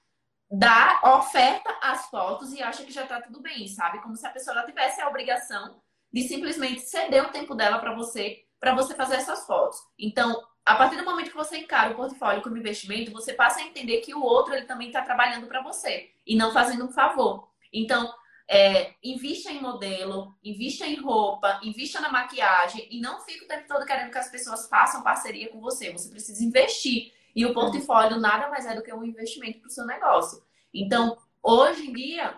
[0.51, 4.01] dá, oferta as fotos e acha que já tá tudo bem, sabe?
[4.01, 5.81] Como se a pessoa tivesse a obrigação
[6.13, 9.79] de simplesmente ceder o tempo dela para você, para você fazer essas fotos.
[9.99, 13.65] Então, a partir do momento que você encara o portfólio como investimento, você passa a
[13.65, 17.49] entender que o outro ele também está trabalhando para você e não fazendo um favor.
[17.77, 18.13] Então,
[18.49, 23.67] é, invista em modelo, invista em roupa, invista na maquiagem e não fique o tempo
[23.69, 25.93] todo querendo que as pessoas façam parceria com você.
[25.93, 27.13] Você precisa investir.
[27.35, 30.43] E o portfólio nada mais é do que um investimento para o seu negócio.
[30.73, 32.35] Então, hoje em dia,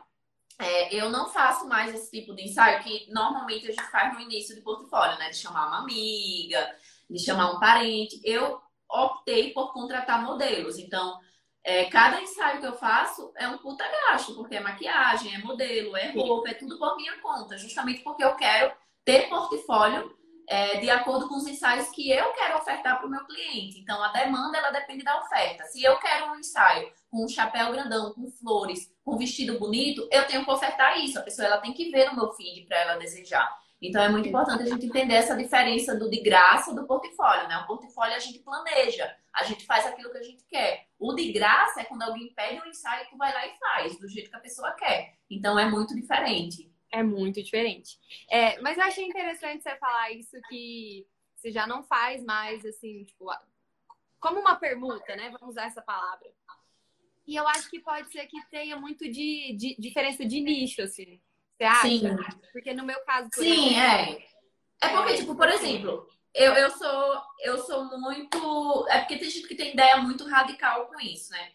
[0.59, 4.21] é, eu não faço mais esse tipo de ensaio que normalmente a gente faz no
[4.21, 5.31] início de portfólio, né?
[5.31, 6.75] De chamar uma amiga,
[7.09, 8.21] de chamar um parente.
[8.25, 10.79] Eu optei por contratar modelos.
[10.79, 11.21] Então,
[11.69, 15.95] é, cada ensaio que eu faço é um puta gasto, porque é maquiagem, é modelo,
[15.99, 18.73] é roupa, é tudo por minha conta, justamente porque eu quero
[19.05, 20.17] ter portfólio
[20.49, 23.81] é, de acordo com os ensaios que eu quero ofertar para o meu cliente.
[23.81, 25.65] Então, a demanda ela depende da oferta.
[25.65, 30.09] Se eu quero um ensaio com um chapéu grandão, com flores, com um vestido bonito,
[30.11, 31.19] eu tenho que ofertar isso.
[31.19, 33.47] A pessoa ela tem que ver no meu feed para ela desejar.
[33.81, 37.59] Então é muito importante a gente entender essa diferença do de graça do portfólio, né?
[37.59, 40.89] O portfólio a gente planeja, a gente faz aquilo que a gente quer.
[40.99, 43.99] O de graça é quando alguém pede um ensaio e tu vai lá e faz,
[43.99, 45.15] do jeito que a pessoa quer.
[45.31, 46.73] Então é muito diferente.
[46.91, 47.99] É muito diferente.
[48.31, 53.05] É, mas eu achei interessante você falar isso que você já não faz mais assim,
[53.05, 53.27] tipo,
[54.19, 55.31] como uma permuta, né?
[55.31, 56.29] Vamos usar essa palavra.
[57.27, 61.21] E eu acho que pode ser que tenha muito de, de diferença de nicho, assim.
[61.59, 61.89] Você acha?
[61.89, 62.17] Sim.
[62.53, 63.29] Porque no meu caso.
[63.35, 64.25] Sim, exemplo, é.
[64.81, 68.87] É porque, tipo, por exemplo, eu, eu sou eu sou muito.
[68.89, 71.51] É porque tem gente que tem ideia muito radical com isso, né?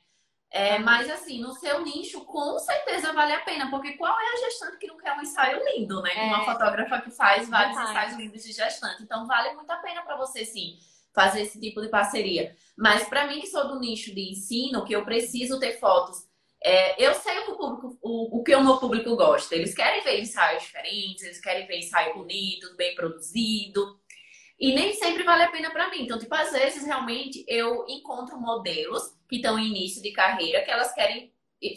[0.52, 4.38] É, mas assim, no seu nicho, com certeza vale a pena, porque qual é a
[4.38, 6.12] gestante que não quer um ensaio lindo, né?
[6.16, 6.26] É.
[6.26, 9.02] Uma fotógrafa que faz vários ensaios lindos de gestante.
[9.02, 10.78] Então vale muito a pena para você sim
[11.12, 12.56] fazer esse tipo de parceria.
[12.78, 16.28] Mas para mim que sou do nicho de ensino, que eu preciso ter fotos
[16.64, 19.54] é, eu sei o que o, público, o, o, que o meu público gosta.
[19.54, 24.00] Eles querem ver ensaios diferentes, eles querem ver ensaio bonito, bem produzido.
[24.58, 26.04] E nem sempre vale a pena para mim.
[26.04, 30.72] Então, tipo, às vezes realmente eu encontro modelos que estão em início de carreira que
[30.72, 31.34] elas querem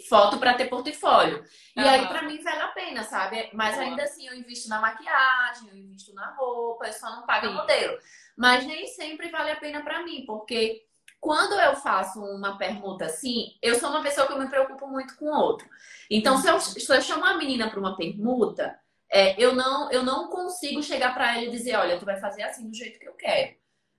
[0.09, 1.45] foto para ter portfólio.
[1.77, 1.89] E uhum.
[1.89, 3.51] aí, para mim, vale a pena, sabe?
[3.53, 7.49] Mas ainda assim, eu invisto na maquiagem, eu invisto na roupa, eu só não pago
[7.49, 7.99] o modelo.
[8.37, 10.85] Mas nem sempre vale a pena para mim, porque
[11.21, 15.17] quando eu faço uma permuta assim, eu sou uma pessoa que eu me preocupo muito
[15.17, 15.69] com o outro.
[16.11, 18.79] Então, se eu, se eu chamo uma menina para uma permuta,
[19.11, 22.43] é, eu, não, eu não consigo chegar para ela e dizer, olha, tu vai fazer
[22.43, 23.57] assim do jeito que eu quero.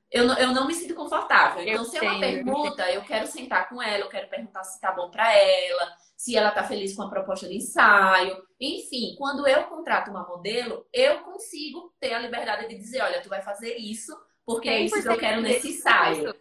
[0.09, 1.63] Eu não, eu não me sinto confortável.
[1.63, 4.79] Então, eu se é uma permuta, eu quero sentar com ela, eu quero perguntar se
[4.79, 8.41] tá bom para ela, se ela tá feliz com a proposta de ensaio.
[8.59, 13.27] Enfim, quando eu contrato uma modelo, eu consigo ter a liberdade de dizer, olha, tu
[13.27, 16.33] vai fazer isso, porque é isso que eu quero nesse ensaio.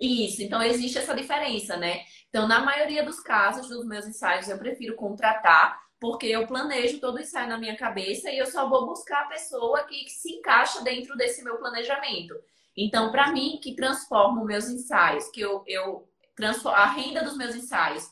[0.00, 2.04] Isso, então existe essa diferença, né?
[2.30, 7.16] Então, na maioria dos casos dos meus ensaios, eu prefiro contratar, porque eu planejo todo
[7.16, 10.82] o ensaio na minha cabeça e eu só vou buscar a pessoa que, se encaixa
[10.82, 12.34] dentro desse meu planejamento.
[12.74, 17.54] Então, para mim, que transformo meus ensaios, que eu, eu transformo a renda dos meus
[17.54, 18.10] ensaios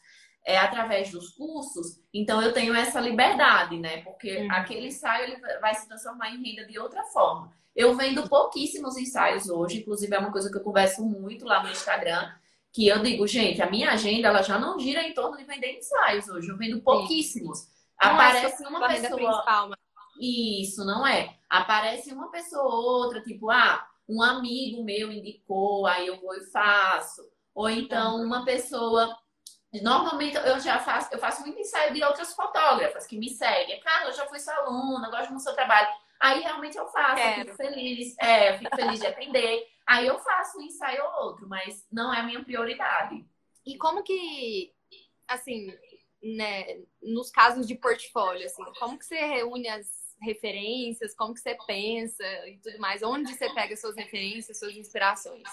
[0.49, 3.99] é através dos cursos, então eu tenho essa liberdade, né?
[3.99, 4.51] Porque uhum.
[4.51, 7.53] aquele ensaio ele vai se transformar em renda de outra forma.
[7.77, 11.71] Eu vendo pouquíssimos ensaios hoje, inclusive é uma coisa que eu converso muito lá no
[11.71, 12.33] Instagram,
[12.73, 15.77] que eu digo, gente, a minha agenda ela já não gira em torno de vender
[15.77, 16.49] ensaios hoje.
[16.49, 17.59] Eu vendo pouquíssimos.
[17.59, 17.69] Sim.
[17.99, 19.77] Aparece uma pessoa.
[20.19, 21.37] Isso, não é?
[21.49, 26.47] Aparece uma pessoa ou outra, tipo, ah, um amigo meu indicou, aí eu vou e
[26.47, 27.23] faço.
[27.55, 29.15] Ou então uma pessoa.
[29.83, 33.81] Normalmente eu já faço, eu faço muito ensaio de outras fotógrafas que me seguem.
[33.81, 35.89] Cara, eu já fui sua aluna, gosto do seu trabalho.
[36.19, 37.41] Aí realmente eu faço, Quero.
[37.41, 39.69] eu fico feliz, é, fico feliz de aprender.
[39.87, 43.25] Aí eu faço um ensaio ou outro, mas não é a minha prioridade.
[43.65, 44.73] E como que,
[45.29, 45.73] assim,
[46.23, 49.87] né, nos casos de portfólio, assim, como que você reúne as
[50.21, 53.03] referências, como que você pensa e tudo mais?
[53.03, 55.49] Onde você pega suas referências, suas inspirações?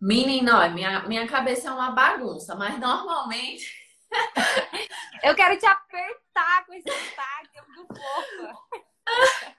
[0.00, 3.72] Menina, minha, minha cabeça é uma bagunça, mas normalmente.
[5.22, 8.54] eu quero te apertar com esse eu fico fofa.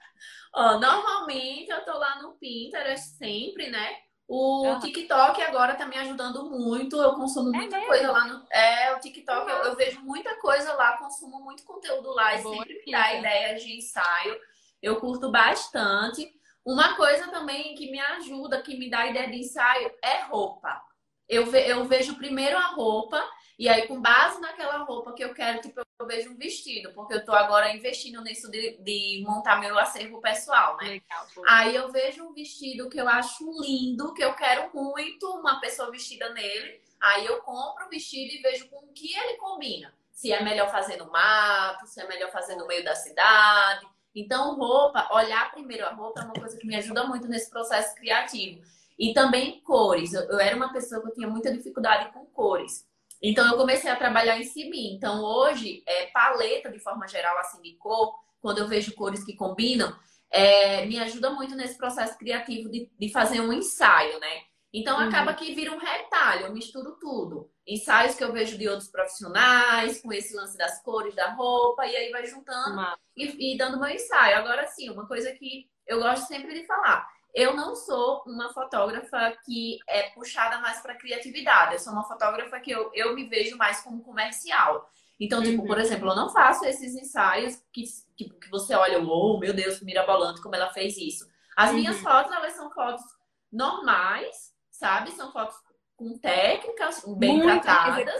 [0.54, 3.96] Ó, normalmente eu tô lá no Pinterest sempre, né?
[4.26, 4.78] O uhum.
[4.80, 7.00] TikTok agora tá me ajudando muito.
[7.00, 8.46] Eu consumo é muita é coisa lá no.
[8.52, 12.56] É, o TikTok, eu, eu, vejo muita coisa lá, consumo muito conteúdo lá e Boa
[12.56, 14.38] sempre me dá ideias de ensaio.
[14.82, 16.37] Eu curto bastante.
[16.68, 20.78] Uma coisa também que me ajuda, que me dá ideia de ensaio, é roupa.
[21.26, 23.24] Eu, ve, eu vejo primeiro a roupa
[23.58, 27.14] e aí, com base naquela roupa que eu quero, tipo, eu vejo um vestido, porque
[27.14, 30.90] eu tô agora investindo nisso de, de montar meu acervo pessoal, né?
[30.90, 35.58] Legal, aí eu vejo um vestido que eu acho lindo, que eu quero muito uma
[35.60, 36.82] pessoa vestida nele.
[37.00, 39.92] Aí eu compro o vestido e vejo com o que ele combina.
[40.12, 43.86] Se é melhor fazer no mato, se é melhor fazer no meio da cidade.
[44.20, 47.94] Então, roupa, olhar primeiro a roupa é uma coisa que me ajuda muito nesse processo
[47.94, 48.60] criativo.
[48.98, 50.12] E também cores.
[50.12, 52.86] Eu, eu era uma pessoa que tinha muita dificuldade com cores.
[53.22, 54.74] Então, eu comecei a trabalhar em cima.
[54.74, 59.34] Então, hoje, é paleta de forma geral, assim, de cor, quando eu vejo cores que
[59.34, 59.94] combinam,
[60.30, 64.42] é, me ajuda muito nesse processo criativo de, de fazer um ensaio, né?
[64.72, 65.08] Então uhum.
[65.08, 67.50] acaba que vira um retalho, eu misturo tudo.
[67.68, 71.94] Ensaios que eu vejo de outros profissionais, com esse lance das cores da roupa, e
[71.94, 72.80] aí vai juntando
[73.14, 74.38] e, e, dando meu ensaio.
[74.38, 77.06] Agora sim, uma coisa que eu gosto sempre de falar.
[77.34, 81.74] Eu não sou uma fotógrafa que é puxada mais para criatividade.
[81.74, 84.90] Eu sou uma fotógrafa que eu, eu me vejo mais como comercial.
[85.20, 85.66] Então, tipo, uhum.
[85.66, 87.82] por exemplo, eu não faço esses ensaios que,
[88.16, 91.28] tipo, que você olha, oh, meu Deus, que mirabolante como ela fez isso.
[91.54, 91.76] As uhum.
[91.76, 93.04] minhas fotos, elas são fotos
[93.52, 95.10] normais, sabe?
[95.10, 95.56] São fotos
[95.98, 98.14] com técnicas bem Muito tratadas.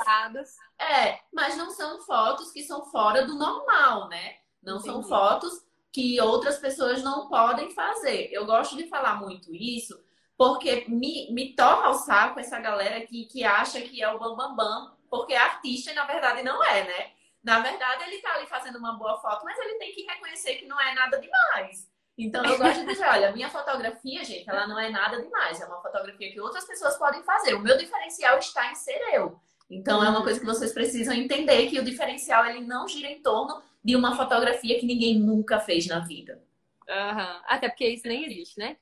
[0.78, 4.36] É, mas não são fotos que são fora do normal, né?
[4.60, 4.92] Não Entendi.
[4.92, 8.30] são fotos que outras pessoas não podem fazer.
[8.32, 9.98] Eu gosto de falar muito isso
[10.36, 14.56] porque me, me torna o saco essa galera que, que acha que é o bambambam,
[14.56, 17.12] bam, bam, porque artista, na verdade, não é, né?
[17.42, 20.66] Na verdade, ele tá ali fazendo uma boa foto, mas ele tem que reconhecer que
[20.66, 21.88] não é nada demais.
[22.18, 25.60] Então, eu gosto de dizer, olha, minha fotografia, gente, ela não é nada demais.
[25.60, 27.54] É uma fotografia que outras pessoas podem fazer.
[27.54, 29.40] O meu diferencial está em ser eu.
[29.70, 33.22] Então, é uma coisa que vocês precisam entender que o diferencial, ele não gira em
[33.22, 36.42] torno de uma fotografia que ninguém nunca fez na vida.
[36.88, 37.40] Uhum.
[37.46, 38.76] Até porque isso nem existe, né?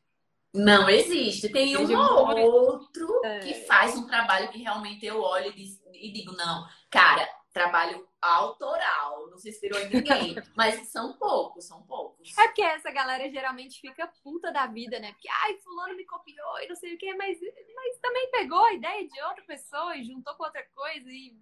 [0.54, 1.50] Não existe.
[1.50, 3.40] Tem um ou outro é.
[3.40, 5.52] que faz um trabalho que realmente eu olho
[5.92, 10.36] e digo, não, cara, trabalho autoral, não se inspirou em ninguém.
[10.56, 12.36] mas são poucos, são poucos.
[12.38, 15.12] É porque essa galera geralmente fica puta da vida, né?
[15.12, 17.38] Porque, ai, fulano me copiou e não sei o quê, mas,
[17.74, 21.36] mas também pegou a ideia de outra pessoa e juntou com outra coisa e.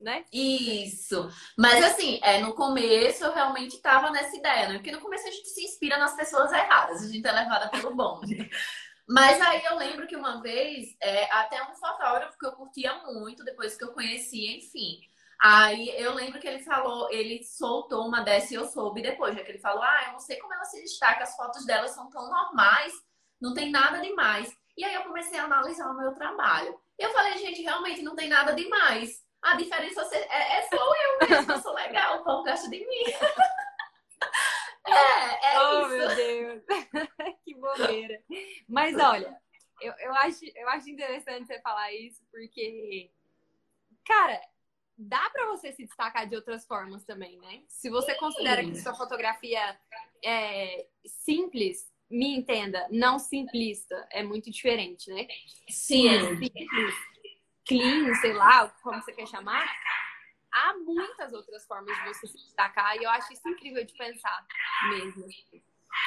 [0.00, 0.24] Né?
[0.32, 1.28] Isso.
[1.58, 4.74] Mas assim, é, no começo eu realmente tava nessa ideia, né?
[4.76, 7.94] Porque no começo a gente se inspira nas pessoas erradas, a gente é levada pelo
[7.94, 8.48] bonde.
[9.06, 13.44] Mas aí eu lembro que uma vez, é, até um fotógrafo que eu curtia muito,
[13.44, 15.00] depois que eu conheci, enfim,
[15.42, 19.42] Aí eu lembro que ele falou, ele soltou uma dessa e eu soube depois, já
[19.42, 22.10] que ele falou, ah, eu não sei como ela se destaca, as fotos dela são
[22.10, 22.92] tão normais,
[23.40, 24.54] não tem nada demais.
[24.76, 26.78] E aí eu comecei a analisar o meu trabalho.
[26.98, 29.24] Eu falei, gente, realmente não tem nada demais.
[29.40, 33.04] A diferença é, é sou eu mesmo, eu sou legal, o povo gosta de mim.
[34.86, 35.88] é, é oh, isso.
[35.88, 36.62] meu Deus.
[37.44, 38.22] que bobeira.
[38.68, 39.34] Mas olha,
[39.80, 43.10] eu, eu, acho, eu acho interessante você falar isso, porque,
[44.04, 44.38] cara,
[45.00, 47.62] dá para você se destacar de outras formas também, né?
[47.68, 49.78] Se você considera que sua fotografia
[50.22, 55.26] é simples, me entenda, não simplista, é muito diferente, né?
[55.68, 56.08] Sim.
[56.08, 56.94] É simples,
[57.66, 59.66] clean, sei lá, como você quer chamar,
[60.52, 64.46] há muitas outras formas de você se destacar e eu acho isso incrível de pensar
[64.90, 65.26] mesmo.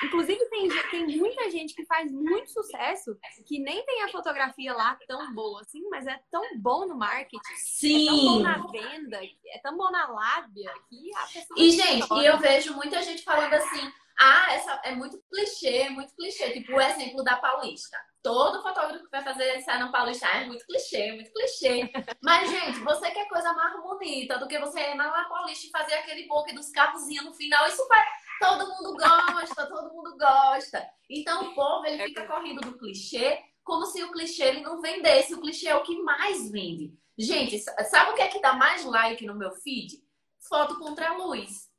[0.04, 4.98] Inclusive, tem, tem muita gente que faz muito sucesso que nem tem a fotografia lá
[5.08, 7.40] tão boa assim, mas é tão bom no marketing.
[7.56, 8.08] Sim.
[8.08, 11.60] É tão bom na venda, é tão bom na lábia que a pessoa.
[11.60, 13.92] E, gente, e eu vejo muita gente falando assim.
[14.20, 16.52] Ah, essa é muito clichê, é muito clichê.
[16.52, 17.98] Tipo o exemplo da Paulista.
[18.22, 21.92] Todo fotógrafo que vai fazer ensaio no Paulista ah, é muito clichê, é muito clichê.
[22.22, 25.96] Mas, gente, você quer coisa mais bonita do que você ir na Paulista e fazer
[25.96, 27.68] aquele book dos carrozinhos no final.
[27.68, 28.06] Isso vai
[28.40, 30.86] Todo mundo gosta, todo mundo gosta.
[31.10, 35.34] Então o povo ele fica correndo do clichê como se o clichê ele não vendesse.
[35.34, 36.94] O clichê é o que mais vende.
[37.18, 40.04] Gente, sabe o que é que dá mais like no meu feed?
[40.48, 41.70] Foto contra a luz.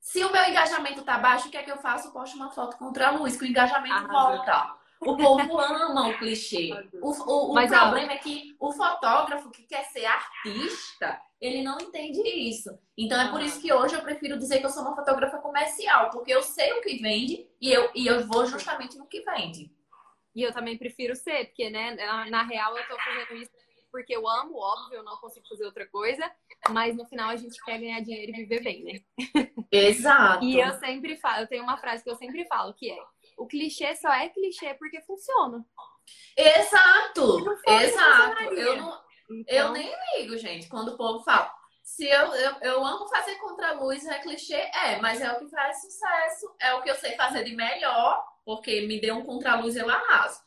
[0.00, 2.08] Se o meu engajamento tá baixo, o que é que eu faço?
[2.08, 4.76] Eu posto uma foto contra a luz, que o engajamento volta.
[5.04, 6.70] O povo ama o clichê.
[7.00, 12.20] O, o, o problema é que o fotógrafo que quer ser artista, ele não entende
[12.28, 12.70] isso.
[12.96, 16.10] Então é por isso que hoje eu prefiro dizer que eu sou uma fotógrafa comercial,
[16.10, 19.70] porque eu sei o que vende e eu, e eu vou justamente no que vende.
[20.34, 23.52] E eu também prefiro ser, porque, né, na, na real eu tô fazendo isso
[23.94, 26.28] porque eu amo, óbvio, eu não consigo fazer outra coisa,
[26.70, 29.00] mas no final a gente quer ganhar dinheiro e viver bem, né?
[29.70, 30.44] Exato.
[30.44, 32.98] e eu sempre falo, eu tenho uma frase que eu sempre falo, que é
[33.44, 35.64] o clichê só é clichê porque funciona.
[36.36, 38.42] Exato, exato.
[38.54, 39.54] Eu, não, então...
[39.54, 41.52] eu nem ligo, gente, quando o povo fala.
[41.82, 44.54] Se eu, eu, eu amo fazer contra-luz, é clichê?
[44.54, 48.24] É, mas é o que faz sucesso, é o que eu sei fazer de melhor,
[48.42, 50.40] porque me deu um contra-luz e eu arraso.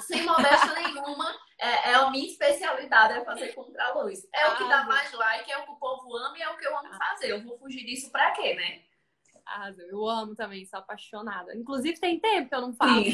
[0.00, 4.26] Sem modéstia nenhuma, é, é, a minha especialidade é fazer contra-luz.
[4.34, 6.48] É ah, o que dá mais like, é o que o povo ama e é
[6.48, 7.32] o que eu amo fazer.
[7.32, 8.87] Eu vou fugir disso pra quê, né?
[9.48, 9.84] Arrasou.
[9.86, 11.56] Eu amo também, sou apaixonada.
[11.56, 13.04] Inclusive, tem tempo que eu não falo.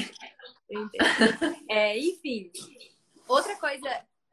[1.68, 2.50] É, enfim,
[3.28, 3.88] outra coisa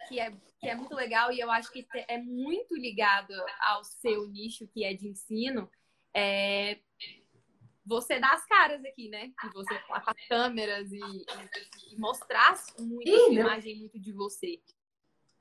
[0.07, 4.27] que é, que é muito legal e eu acho que é muito ligado ao seu
[4.27, 5.69] nicho, que é de ensino,
[6.15, 6.79] é
[7.85, 9.31] você dar as caras aqui, né?
[9.43, 14.61] E você falar com as câmeras e, e, mostrar muito Ih, imagem muito de você.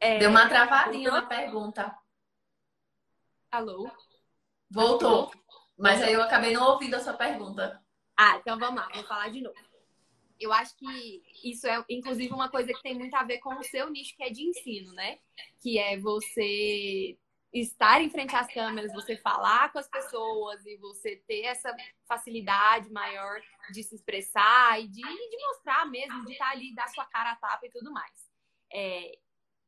[0.00, 1.96] É, deu uma travadinha na pergunta.
[3.50, 3.90] Alô?
[4.70, 5.30] Voltou.
[5.80, 7.82] Mas aí eu acabei não ouvindo a sua pergunta.
[8.16, 9.56] Ah, então vamos lá, vou falar de novo.
[10.38, 13.64] Eu acho que isso é, inclusive, uma coisa que tem muito a ver com o
[13.64, 15.18] seu nicho, que é de ensino, né?
[15.60, 17.18] Que é você
[17.52, 21.74] estar em frente às câmeras, você falar com as pessoas e você ter essa
[22.06, 23.40] facilidade maior
[23.72, 27.36] de se expressar e de, de mostrar mesmo, de estar ali, dar sua cara a
[27.36, 28.30] tapa e tudo mais.
[28.72, 29.18] É,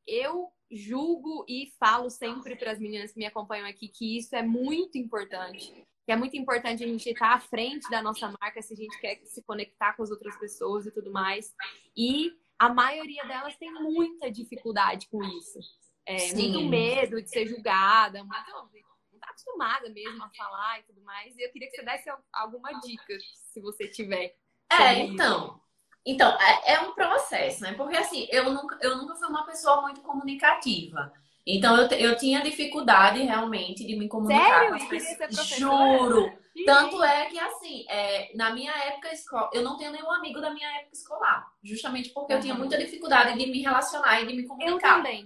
[0.07, 4.41] eu julgo e falo sempre para as meninas que me acompanham aqui que isso é
[4.41, 5.85] muito importante.
[6.05, 8.99] Que é muito importante a gente estar à frente da nossa marca se a gente
[8.99, 11.53] quer se conectar com as outras pessoas e tudo mais.
[11.95, 15.59] E a maioria delas tem muita dificuldade com isso.
[16.05, 21.01] É, muito medo de ser julgada, muito, não tá acostumada mesmo a falar e tudo
[21.01, 21.35] mais.
[21.37, 23.17] E eu queria que você desse alguma dica,
[23.51, 24.35] se você tiver.
[24.69, 25.61] É, então.
[26.05, 27.73] Então, é, é, um processo, né?
[27.73, 31.13] Porque assim, eu nunca, eu nunca fui uma pessoa muito comunicativa.
[31.45, 34.69] Então, eu, eu tinha dificuldade realmente de me comunicar Sério?
[34.69, 35.47] com as pessoas.
[35.47, 36.43] Juro!
[36.65, 40.53] Tanto é que, assim, é, na minha época escolar, eu não tenho nenhum amigo da
[40.53, 41.51] minha época escolar.
[41.63, 42.39] Justamente porque uhum.
[42.39, 44.71] eu tinha muita dificuldade de me relacionar e de me comunicar.
[44.71, 45.25] Eu também.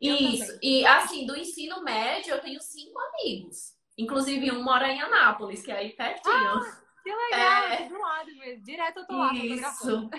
[0.00, 0.58] Isso.
[0.62, 3.74] E assim, do ensino médio eu tenho cinco amigos.
[3.98, 6.34] Inclusive um mora em Anápolis, que é aí pertinho.
[6.34, 7.88] Ah, que legal, é...
[7.88, 8.64] do lado mesmo.
[8.64, 10.10] Direto eu tô lá Isso.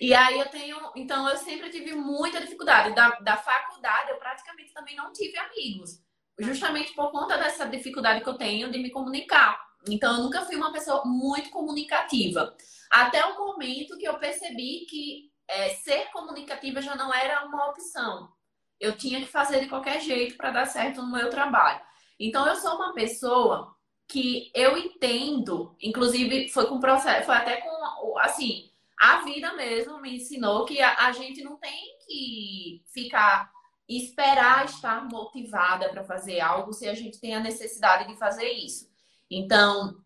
[0.00, 0.78] E aí eu tenho.
[0.96, 2.94] Então eu sempre tive muita dificuldade.
[2.94, 6.02] Da, da faculdade eu praticamente também não tive amigos.
[6.38, 9.60] Justamente por conta dessa dificuldade que eu tenho de me comunicar.
[9.88, 12.56] Então eu nunca fui uma pessoa muito comunicativa.
[12.90, 18.32] Até o momento que eu percebi que é, ser comunicativa já não era uma opção
[18.80, 21.80] eu tinha que fazer de qualquer jeito para dar certo no meu trabalho.
[22.18, 23.74] Então eu sou uma pessoa
[24.06, 28.67] que eu entendo, inclusive foi com processo, foi até com assim,
[29.00, 33.50] a vida mesmo me ensinou que a, a gente não tem que ficar
[33.88, 38.86] esperar estar motivada para fazer algo se a gente tem a necessidade de fazer isso.
[39.30, 39.96] Então,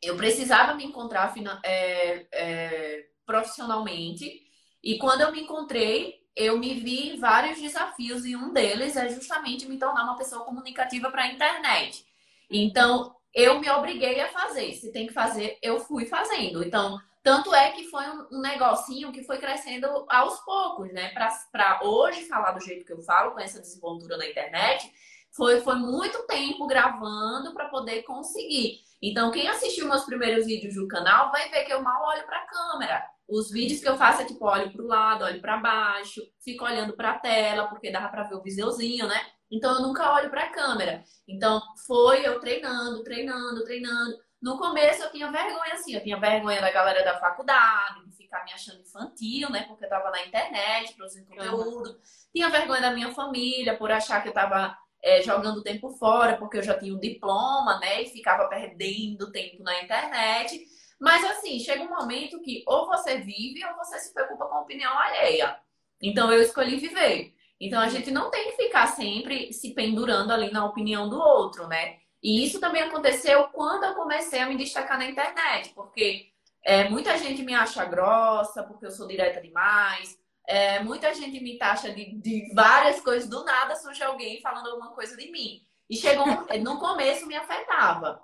[0.00, 4.48] eu precisava me encontrar é, é, profissionalmente
[4.82, 9.08] e quando eu me encontrei, eu me vi em vários desafios e um deles é
[9.08, 12.06] justamente me tornar uma pessoa comunicativa para a internet.
[12.48, 14.72] Então, eu me obriguei a fazer.
[14.74, 16.62] Se tem que fazer, eu fui fazendo.
[16.62, 21.10] Então, tanto é que foi um negocinho que foi crescendo aos poucos, né?
[21.10, 24.90] Para hoje falar do jeito que eu falo, com essa desenvoltura na internet,
[25.30, 28.80] foi, foi muito tempo gravando para poder conseguir.
[29.00, 32.38] Então, quem assistiu meus primeiros vídeos do canal vai ver que eu mal olho para
[32.38, 33.04] a câmera.
[33.28, 36.64] Os vídeos que eu faço é tipo, olho para o lado, olho para baixo, fico
[36.64, 39.20] olhando para a tela, porque dava para ver o viseuzinho, né?
[39.50, 41.04] Então eu nunca olho para a câmera.
[41.26, 44.16] Então foi eu treinando, treinando, treinando.
[44.40, 48.44] No começo eu tinha vergonha assim, eu tinha vergonha da galera da faculdade, de ficar
[48.44, 49.64] me achando infantil, né?
[49.64, 51.90] Porque eu tava na internet, produzindo conteúdo.
[51.90, 51.98] Uhum.
[52.32, 56.58] Tinha vergonha da minha família por achar que eu tava é, jogando tempo fora, porque
[56.58, 58.02] eu já tinha um diploma, né?
[58.02, 60.64] E ficava perdendo tempo na internet.
[61.00, 64.60] Mas assim, chega um momento que ou você vive ou você se preocupa com a
[64.60, 65.58] opinião alheia.
[66.00, 67.34] Então eu escolhi viver.
[67.60, 71.66] Então a gente não tem que ficar sempre se pendurando ali na opinião do outro,
[71.66, 71.98] né?
[72.22, 76.32] E isso também aconteceu quando eu comecei a me destacar na internet, porque
[76.64, 80.18] é, muita gente me acha grossa porque eu sou direta demais.
[80.46, 83.28] É, muita gente me taxa de, de várias coisas.
[83.28, 85.62] Do nada surge alguém falando alguma coisa de mim.
[85.88, 86.26] E chegou
[86.62, 88.22] no começo me afetava.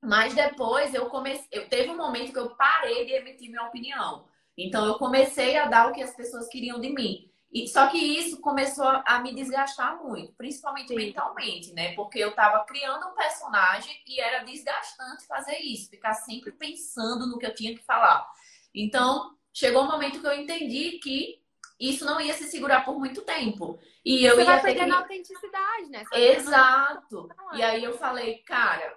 [0.00, 4.26] Mas depois eu comecei, eu teve um momento que eu parei de emitir minha opinião.
[4.56, 7.31] Então eu comecei a dar o que as pessoas queriam de mim.
[7.52, 10.96] E só que isso começou a me desgastar muito, principalmente Sim.
[10.96, 11.94] mentalmente, né?
[11.94, 17.38] Porque eu tava criando um personagem e era desgastante fazer isso, ficar sempre pensando no
[17.38, 18.26] que eu tinha que falar.
[18.74, 21.42] Então, chegou um momento que eu entendi que
[21.78, 23.78] isso não ia se segurar por muito tempo.
[24.02, 24.94] E eu Você ia vai perdendo que...
[24.94, 26.04] a autenticidade, né?
[26.14, 27.28] Exato.
[27.52, 28.96] E aí eu falei, cara,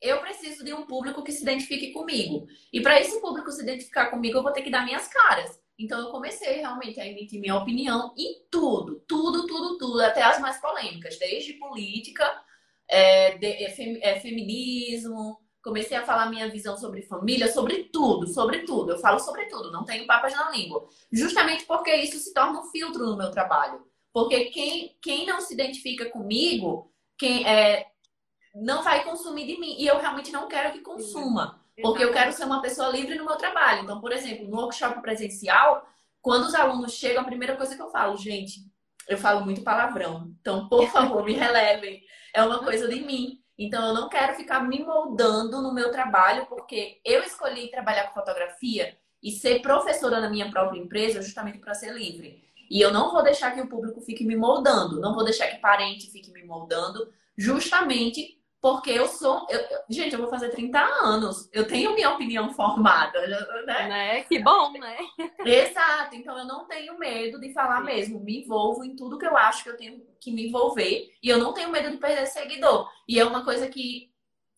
[0.00, 2.46] eu preciso de um público que se identifique comigo.
[2.72, 5.62] E para esse público se identificar comigo, eu vou ter que dar minhas caras.
[5.78, 10.40] Então eu comecei realmente a emitir minha opinião em tudo, tudo, tudo, tudo, até as
[10.40, 12.24] mais polêmicas, desde política,
[12.88, 18.26] é, de, é, fem, é, feminismo, comecei a falar minha visão sobre família, sobre tudo,
[18.26, 18.92] sobre tudo.
[18.92, 20.86] Eu falo sobre tudo, não tenho papas na língua.
[21.10, 23.82] Justamente porque isso se torna um filtro no meu trabalho.
[24.12, 27.86] Porque quem, quem não se identifica comigo, quem é,
[28.54, 29.74] não vai consumir de mim.
[29.78, 31.63] E eu realmente não quero que consuma.
[31.82, 33.82] Porque eu quero ser uma pessoa livre no meu trabalho.
[33.82, 35.86] Então, por exemplo, no workshop presencial,
[36.22, 38.60] quando os alunos chegam, a primeira coisa que eu falo, gente,
[39.08, 40.32] eu falo muito palavrão.
[40.40, 42.02] Então, por favor, me relevem.
[42.32, 43.40] É uma coisa de mim.
[43.58, 48.20] Então, eu não quero ficar me moldando no meu trabalho, porque eu escolhi trabalhar com
[48.20, 52.42] fotografia e ser professora na minha própria empresa justamente para ser livre.
[52.70, 55.58] E eu não vou deixar que o público fique me moldando, não vou deixar que
[55.58, 59.46] parente fique me moldando, justamente porque eu sou.
[59.50, 59.60] Eu,
[59.90, 61.50] gente, eu vou fazer 30 anos.
[61.52, 63.20] Eu tenho minha opinião formada,
[63.66, 63.88] né?
[63.88, 64.22] né?
[64.22, 64.96] Que bom, né?
[65.44, 66.14] Exato.
[66.14, 68.20] Então eu não tenho medo de falar mesmo.
[68.20, 71.12] Me envolvo em tudo que eu acho que eu tenho que me envolver.
[71.22, 72.90] E eu não tenho medo de perder seguidor.
[73.06, 74.10] E é uma coisa que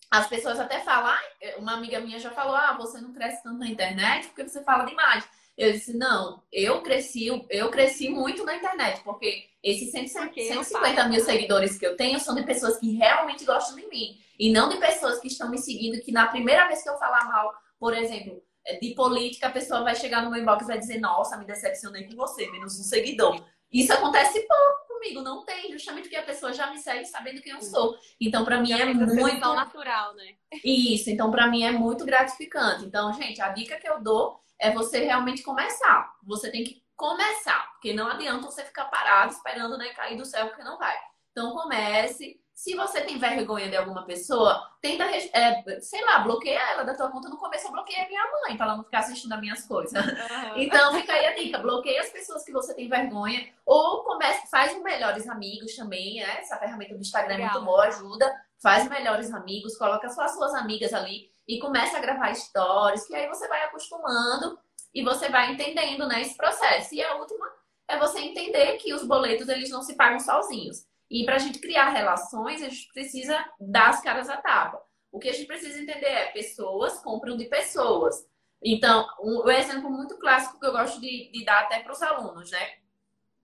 [0.09, 1.11] as pessoas até falam.
[1.11, 4.63] Ah, uma amiga minha já falou: ah, você não cresce tanto na internet porque você
[4.63, 5.29] fala demais.
[5.57, 11.79] Eu disse, não, eu cresci, eu cresci muito na internet, porque esses 150 mil seguidores
[11.79, 14.19] que eu tenho são de pessoas que realmente gostam de mim.
[14.39, 17.25] E não de pessoas que estão me seguindo, que na primeira vez que eu falar
[17.25, 18.43] mal, por exemplo,
[18.81, 22.05] de política, a pessoa vai chegar no meu inbox e vai dizer, nossa, me decepcionei
[22.05, 23.43] com você, menos um seguidor.
[23.73, 27.53] Isso acontece pouco comigo, não tem, justamente porque a pessoa já me segue sabendo quem
[27.53, 27.97] eu sou.
[28.21, 30.35] Então, para mim é muito natural, né?
[30.65, 32.85] Isso, então para mim é muito gratificante.
[32.85, 36.15] Então, gente, a dica que eu dou é você realmente começar.
[36.25, 40.49] Você tem que começar, porque não adianta você ficar parado esperando né, cair do céu,
[40.49, 40.97] porque não vai.
[41.31, 42.41] Então comece.
[42.55, 47.11] Se você tem vergonha de alguma pessoa, tenta, é, sei lá, bloqueia ela da tua
[47.11, 47.29] conta.
[47.29, 49.93] No começo eu bloqueei a minha mãe, para ela não ficar assistindo as minhas coisas.
[49.93, 50.17] Uhum.
[50.57, 53.53] Então fica aí a dica, bloqueia as pessoas que você tem vergonha.
[53.67, 56.39] Ou comece, faz os melhores amigos também, né?
[56.39, 57.51] Essa ferramenta do Instagram Legal.
[57.51, 58.35] é muito boa, ajuda.
[58.63, 63.15] Faz melhores amigos, coloca só as suas amigas ali e começa a gravar stories, que
[63.15, 64.59] aí você vai acostumando
[64.95, 66.95] e você vai entendendo né, esse processo.
[66.95, 67.47] E a última
[67.89, 70.87] é você entender que os boletos eles não se pagam sozinhos.
[71.11, 74.83] E para a gente criar relações, a gente precisa dar as caras à tapa.
[75.13, 78.27] O que a gente precisa entender é pessoas compram de pessoas.
[78.63, 82.51] Então, um, exemplo muito clássico que eu gosto de, de dar até para os alunos,
[82.51, 82.75] né?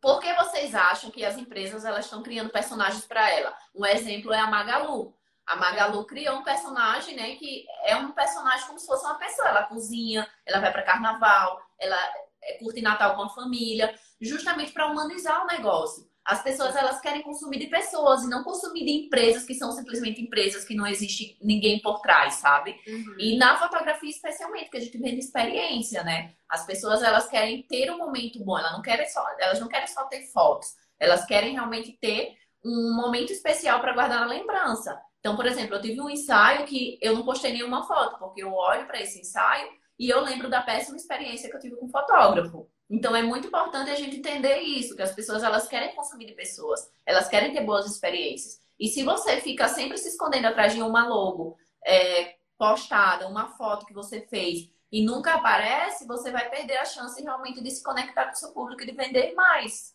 [0.00, 3.56] Por que vocês acham que as empresas elas estão criando personagens para ela?
[3.72, 5.14] Um exemplo é a Magalu.
[5.46, 7.36] A Magalu criou um personagem, né?
[7.36, 9.48] Que é um personagem como se fosse uma pessoa.
[9.48, 11.96] Ela cozinha, ela vai para carnaval, ela
[12.42, 16.10] é, curte Natal com a família, justamente para humanizar o negócio.
[16.24, 20.22] As pessoas elas querem consumir de pessoas e não consumir de empresas que são simplesmente
[20.22, 22.80] empresas que não existe ninguém por trás, sabe?
[22.86, 23.16] Uhum.
[23.18, 26.34] E na fotografia especialmente, que a gente vende experiência, né?
[26.48, 29.88] As pessoas elas querem ter um momento bom, elas não querem só, elas não querem
[29.88, 30.68] só ter fotos,
[30.98, 35.00] elas querem realmente ter um momento especial para guardar na lembrança.
[35.22, 38.52] Então, por exemplo, eu tive um ensaio que eu não postei nenhuma foto, porque eu
[38.52, 41.90] olho para esse ensaio e eu lembro da péssima experiência que eu tive com o
[41.90, 42.68] fotógrafo.
[42.90, 46.32] Então, é muito importante a gente entender isso, que as pessoas elas querem consumir de
[46.32, 48.60] pessoas, elas querem ter boas experiências.
[48.80, 51.56] E se você fica sempre se escondendo atrás de uma logo
[51.86, 57.22] é, postada, uma foto que você fez e nunca aparece, você vai perder a chance
[57.22, 59.94] realmente de se conectar com o seu público e de vender mais.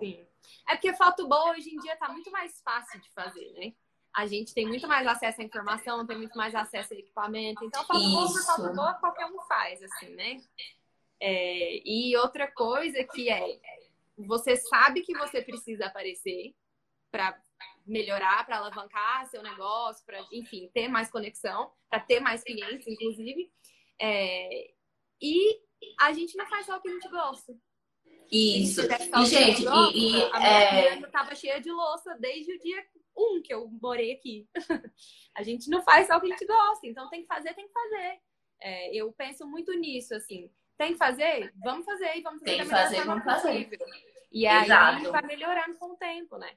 [0.00, 0.26] Sim.
[0.68, 3.72] É porque foto boa hoje em dia está muito mais fácil de fazer, né?
[4.14, 7.64] A gente tem muito mais acesso à informação, tem muito mais acesso a equipamento.
[7.64, 10.40] Então, foto boa por foto boa, qualquer um faz, assim, né?
[11.20, 13.58] É, e outra coisa que é,
[14.16, 16.54] você sabe que você precisa aparecer
[17.10, 17.36] para
[17.84, 23.50] melhorar, para alavancar seu negócio, para, enfim, ter mais conexão, para ter mais clientes, inclusive.
[24.00, 24.70] É,
[25.20, 25.60] e
[26.00, 27.52] a gente não faz só o que a gente gosta.
[28.30, 28.80] Isso.
[28.82, 31.06] E, gente, e, e, a minha é...
[31.08, 32.84] tava cheia de louça desde o dia
[33.16, 34.48] um que eu morei aqui.
[35.34, 37.66] a gente não faz só o que a gente gosta, então tem que fazer, tem
[37.66, 38.20] que fazer.
[38.60, 40.50] É, eu penso muito nisso, assim.
[40.76, 41.52] Tem que fazer?
[41.62, 43.70] Vamos fazer e vamos fazer tem que fazer, vamos fazer.
[44.32, 45.12] E aí Exato.
[45.12, 46.50] vai melhorando com o tempo, né?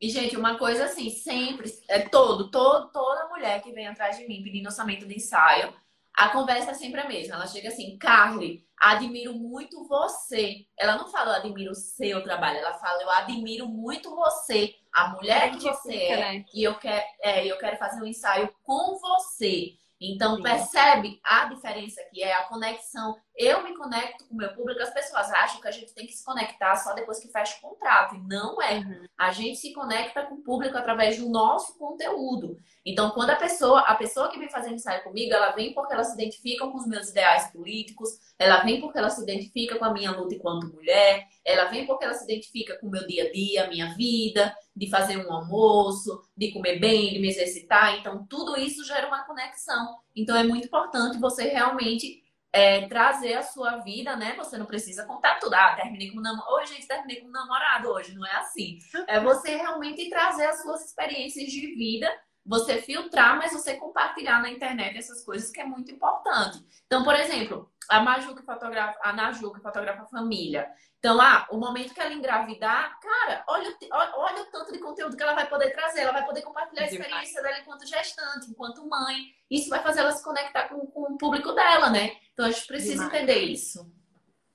[0.00, 4.26] E, gente, uma coisa assim, sempre, é todo, todo, toda mulher que vem atrás de
[4.26, 5.74] mim pedindo orçamento de ensaio,
[6.14, 7.34] a conversa é sempre a mesma.
[7.34, 10.66] Ela chega assim, Carly, admiro muito você.
[10.78, 15.08] Ela não fala, eu admiro o seu trabalho, ela fala, eu admiro muito você a
[15.10, 16.44] mulher que você é, né?
[16.54, 19.74] e eu quero, é, eu quero fazer um ensaio com você.
[20.00, 20.42] Então, Sim.
[20.42, 23.16] percebe a diferença que é a conexão.
[23.38, 26.12] Eu me conecto com o meu público, as pessoas acham que a gente tem que
[26.12, 28.16] se conectar só depois que fecha o contrato.
[28.16, 28.78] E não é.
[28.78, 29.06] Uhum.
[29.16, 32.58] A gente se conecta com o público através do nosso conteúdo.
[32.84, 36.02] Então, quando a pessoa, a pessoa que vem fazer ensaio comigo, ela vem porque ela
[36.02, 39.92] se identifica com os meus ideais políticos, ela vem porque ela se identifica com a
[39.92, 43.32] minha luta enquanto mulher, ela vem porque ela se identifica com o meu dia a
[43.32, 47.98] dia, a minha vida, de fazer um almoço, de comer bem, de me exercitar.
[48.00, 49.96] Então, tudo isso gera uma conexão.
[50.16, 54.34] Então, é muito importante você realmente é, trazer a sua vida, né?
[54.36, 55.54] Você não precisa contar tudo.
[55.54, 56.54] Ah, terminei com namorado.
[56.54, 58.14] Hoje, gente, terminei com namorado hoje.
[58.14, 58.78] Não é assim.
[59.06, 62.10] É você realmente trazer as suas experiências de vida
[62.48, 66.64] você filtrar, mas você compartilhar na internet essas coisas que é muito importante.
[66.86, 70.66] Então, por exemplo, a Maju que fotografa, a Naju que fotografa a família.
[70.98, 75.22] Então, ah, o momento que ela engravidar, cara, olha, olha o tanto de conteúdo que
[75.22, 76.00] ela vai poder trazer.
[76.00, 79.26] Ela vai poder compartilhar a experiência dela enquanto gestante, enquanto mãe.
[79.50, 82.16] Isso vai fazer ela se conectar com, com o público dela, né?
[82.32, 83.12] Então, a gente precisa Demais.
[83.12, 83.92] entender isso.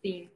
[0.02, 0.32] Sim.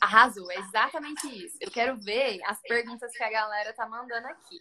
[0.00, 1.56] Arrasou, é exatamente isso.
[1.60, 4.60] Eu quero ver as perguntas que a galera tá mandando aqui.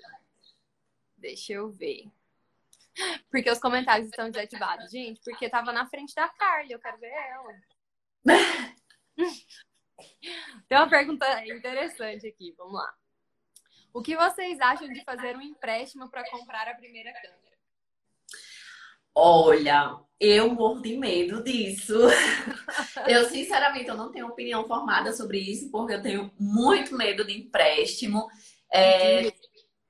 [1.24, 2.12] Deixa eu ver.
[3.32, 4.92] Porque os comentários estão desativados.
[4.92, 7.54] Gente, porque tava na frente da Carly, eu quero ver ela.
[10.68, 12.94] Tem uma pergunta interessante aqui, vamos lá.
[13.94, 17.58] O que vocês acham de fazer um empréstimo para comprar a primeira câmera?
[19.16, 21.94] Olha, eu morro de medo disso.
[23.08, 27.38] eu, sinceramente, eu não tenho opinião formada sobre isso, porque eu tenho muito medo de
[27.38, 28.28] empréstimo.
[28.72, 29.32] É,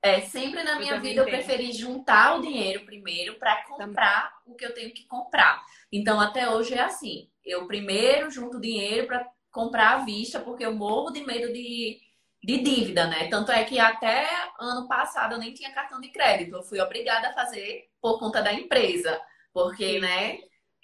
[0.04, 4.54] é, sempre na minha eu vida eu preferi juntar o dinheiro primeiro para comprar também.
[4.54, 5.64] o que eu tenho que comprar.
[5.90, 7.30] Então, até hoje é assim.
[7.42, 11.98] Eu primeiro junto o dinheiro para comprar à vista, porque eu morro de medo de,
[12.42, 13.28] de dívida, né?
[13.28, 14.28] Tanto é que até
[14.60, 16.54] ano passado eu nem tinha cartão de crédito.
[16.54, 19.18] Eu fui obrigada a fazer por conta da empresa.
[19.54, 20.38] Porque, né?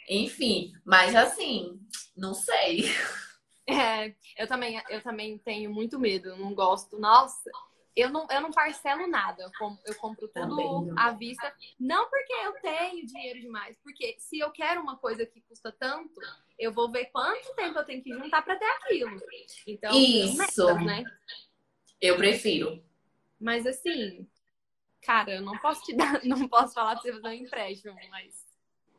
[0.09, 1.79] Enfim, mas assim,
[2.17, 2.85] não sei.
[3.69, 6.99] É, eu também, eu também tenho muito medo, não gosto.
[6.99, 7.49] Nossa,
[7.95, 11.55] eu não, eu não parcelo nada, eu compro, eu compro tudo à vista.
[11.79, 16.15] Não porque eu tenho dinheiro demais, porque se eu quero uma coisa que custa tanto,
[16.59, 19.21] eu vou ver quanto tempo eu tenho que juntar para ter aquilo.
[19.67, 21.05] Então, isso, né?
[22.01, 22.83] Eu prefiro.
[23.39, 24.29] Mas assim,
[25.03, 28.47] cara, eu não posso te dar, não posso falar pra você fazer um empréstimo, mas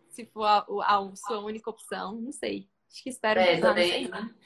[0.09, 2.69] se for a, a, a sua única opção, não sei.
[2.91, 4.09] Acho que espero é, usar, também.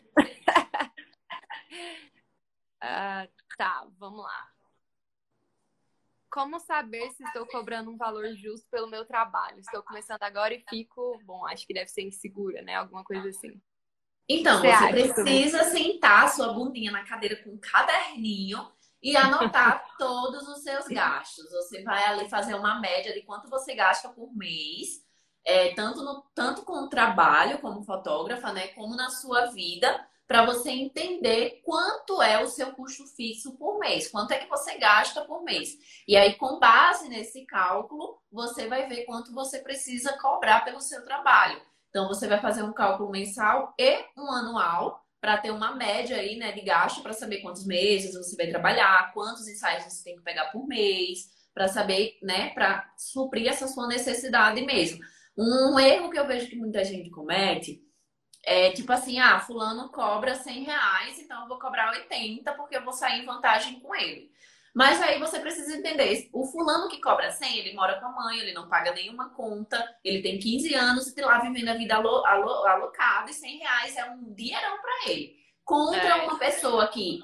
[2.85, 3.27] Uh,
[3.57, 4.47] tá, vamos lá.
[6.29, 9.59] Como saber se estou cobrando um valor justo pelo meu trabalho?
[9.59, 12.75] Estou começando agora e fico, bom, acho que deve ser insegura, né?
[12.75, 13.59] Alguma coisa assim.
[14.27, 18.71] Então, você, você precisa sentar sua bundinha na cadeira com um caderninho
[19.01, 21.49] e anotar todos os seus gastos.
[21.51, 25.05] Você vai ali fazer uma média de quanto você gasta por mês
[25.45, 30.45] é, tanto, no, tanto com o trabalho como fotógrafa, né, como na sua vida, para
[30.45, 35.21] você entender quanto é o seu custo fixo por mês, quanto é que você gasta
[35.21, 35.77] por mês.
[36.07, 41.03] E aí, com base nesse cálculo, você vai ver quanto você precisa cobrar pelo seu
[41.05, 41.61] trabalho.
[41.89, 46.35] Então, você vai fazer um cálculo mensal e um anual para ter uma média aí,
[46.37, 50.23] né, de gasto para saber quantos meses você vai trabalhar, quantos ensaios você tem que
[50.23, 54.99] pegar por mês, para saber, né, para suprir essa sua necessidade mesmo.
[55.37, 57.81] Um erro que eu vejo que muita gente comete
[58.45, 62.83] é tipo assim, ah, fulano cobra 100 reais, então eu vou cobrar 80 porque eu
[62.83, 64.31] vou sair em vantagem com ele.
[64.73, 68.39] Mas aí você precisa entender, o fulano que cobra 100, ele mora com a mãe,
[68.39, 71.95] ele não paga nenhuma conta, ele tem 15 anos e tá lá vivendo a vida
[71.95, 75.33] alo, alo, alocada e 100 reais é um dinheirão para ele.
[75.63, 76.15] Contra é.
[76.15, 77.21] uma pessoa que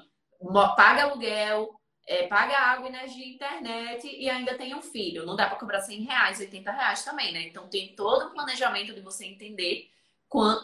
[0.74, 1.70] paga aluguel,
[2.08, 5.26] é, paga água, energia, internet e ainda tem um filho.
[5.26, 7.42] Não dá para cobrar 100 reais, 80 reais também, né?
[7.42, 9.90] Então tem todo um planejamento de você entender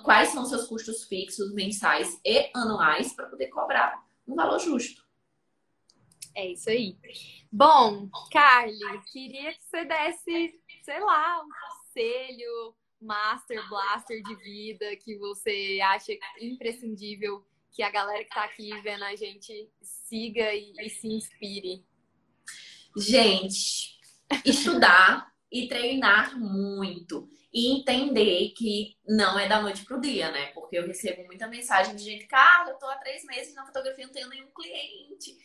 [0.03, 5.07] quais são seus custos fixos mensais e anuais para poder cobrar um valor justo.
[6.35, 6.97] É isso aí.
[7.53, 8.79] Bom, Carly,
[9.13, 16.13] queria que você desse, sei lá, um conselho, master, blaster de vida que você acha
[16.41, 21.85] imprescindível que a galera que está aqui vendo a gente siga e, e se inspire?
[22.97, 23.99] Gente,
[24.45, 27.29] estudar e treinar muito.
[27.53, 30.47] E entender que não é da noite pro dia, né?
[30.49, 34.07] Porque eu recebo muita mensagem de gente, cara, eu tô há três meses na fotografia,
[34.07, 35.37] não tenho nenhum cliente.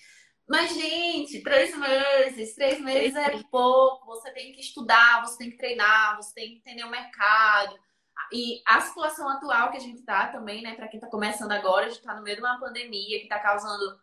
[0.48, 4.06] Mas, gente, três meses, três meses é pouco.
[4.08, 7.80] Você tem que estudar, você tem que treinar, você tem que entender o mercado.
[8.32, 11.86] E a situação atual que a gente está também, né, para quem está começando agora,
[11.86, 13.98] a gente está no meio de uma pandemia que está causando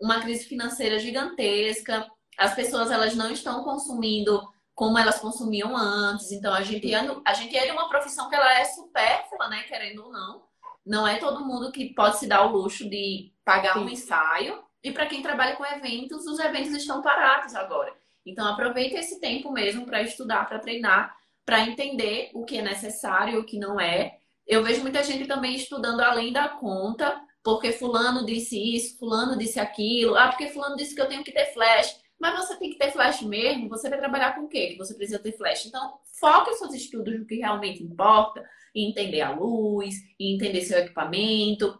[0.00, 2.06] uma crise financeira gigantesca.
[2.38, 4.42] As pessoas elas não estão consumindo
[4.74, 6.32] como elas consumiam antes.
[6.32, 10.04] Então a gente a gente é de uma profissão que ela é supérflua, né, querendo
[10.04, 10.42] ou não.
[10.84, 14.62] Não é todo mundo que pode se dar o luxo de pagar um ensaio.
[14.82, 17.94] E para quem trabalha com eventos, os eventos estão parados agora.
[18.26, 23.34] Então aproveita esse tempo mesmo para estudar, para treinar para entender o que é necessário
[23.34, 24.18] e o que não é.
[24.46, 29.58] Eu vejo muita gente também estudando além da conta, porque fulano disse isso, fulano disse
[29.58, 31.96] aquilo, ah, porque fulano disse que eu tenho que ter flash.
[32.22, 34.68] Mas você tem que ter flash mesmo, você vai trabalhar com o quê?
[34.68, 35.66] Que você precisa ter flash.
[35.66, 41.76] Então, foque os seus estudos no que realmente importa, entender a luz, entender seu equipamento,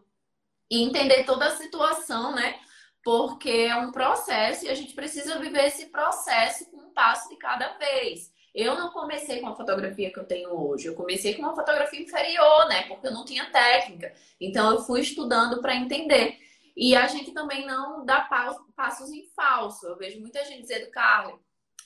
[0.69, 2.59] entender toda a situação, né?
[3.05, 7.37] Porque é um processo e a gente precisa viver esse processo com um passo de
[7.37, 8.33] cada vez.
[8.53, 10.87] eu não comecei com a fotografia que eu tenho hoje.
[10.89, 12.83] Eu comecei com uma fotografia inferior, né?
[12.89, 14.13] Porque eu não tinha técnica.
[14.41, 16.37] Então eu fui estudando para entender.
[16.77, 18.23] E a gente também não dá
[18.77, 19.87] passos em falso.
[19.87, 21.39] Eu vejo muita gente dizendo, Carlos,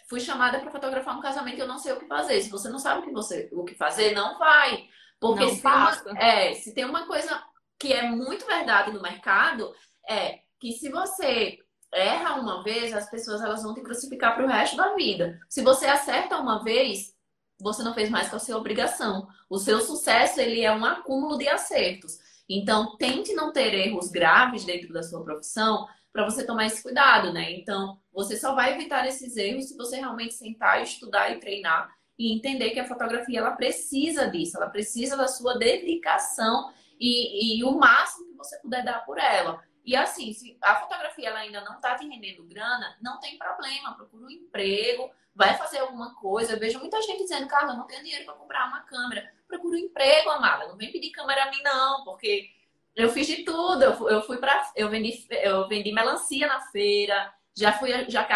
[0.09, 2.41] fui chamada para fotografar um casamento e eu não sei o que fazer.
[2.41, 4.89] Se você não sabe o que, você, o que fazer, não vai.
[5.19, 7.43] Porque não se, tem uma, é, se tem uma coisa
[7.79, 9.75] que é muito verdade no mercado,
[10.09, 11.59] é que se você
[11.93, 15.39] erra uma vez, as pessoas elas vão te crucificar para o resto da vida.
[15.49, 17.15] Se você acerta uma vez,
[17.61, 19.27] você não fez mais que a sua obrigação.
[19.49, 22.19] O seu sucesso ele é um acúmulo de acertos.
[22.49, 27.33] Então, tente não ter erros graves dentro da sua profissão para você tomar esse cuidado,
[27.33, 27.53] né?
[27.53, 32.35] Então, você só vai evitar esses erros se você realmente sentar, estudar e treinar e
[32.35, 37.77] entender que a fotografia ela precisa disso, ela precisa da sua dedicação e, e o
[37.77, 39.63] máximo que você puder dar por ela.
[39.85, 43.95] E assim, se a fotografia ela ainda não está te rendendo grana, não tem problema,
[43.95, 46.55] procura um emprego, vai fazer alguma coisa.
[46.55, 49.31] Eu vejo muita gente dizendo, Carla, eu não tenho dinheiro para comprar uma câmera.
[49.47, 50.67] Procura um emprego, amada.
[50.67, 52.51] Não vem pedir câmera a mim, não, porque
[52.97, 53.85] eu fiz de tudo.
[53.85, 58.27] Eu fui para, eu vendi, eu vendi melancia na feira, já fui, já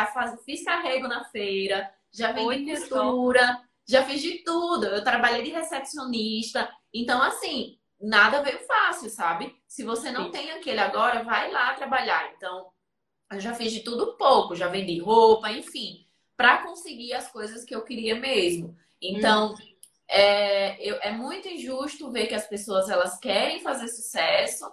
[0.44, 4.84] fiz carrego na feira, já vendi costura, já fiz de tudo.
[4.84, 6.70] Eu trabalhei de recepcionista.
[6.92, 9.56] Então, assim, nada veio fácil, sabe?
[9.66, 10.32] Se você não Sim.
[10.32, 12.30] tem aquele agora, vai lá trabalhar.
[12.36, 12.70] Então,
[13.32, 16.06] eu já fiz de tudo pouco, já vendi roupa, enfim,
[16.40, 18.74] para conseguir as coisas que eu queria mesmo.
[18.98, 19.56] Então, hum.
[20.08, 24.72] é, eu, é muito injusto ver que as pessoas elas querem fazer sucesso,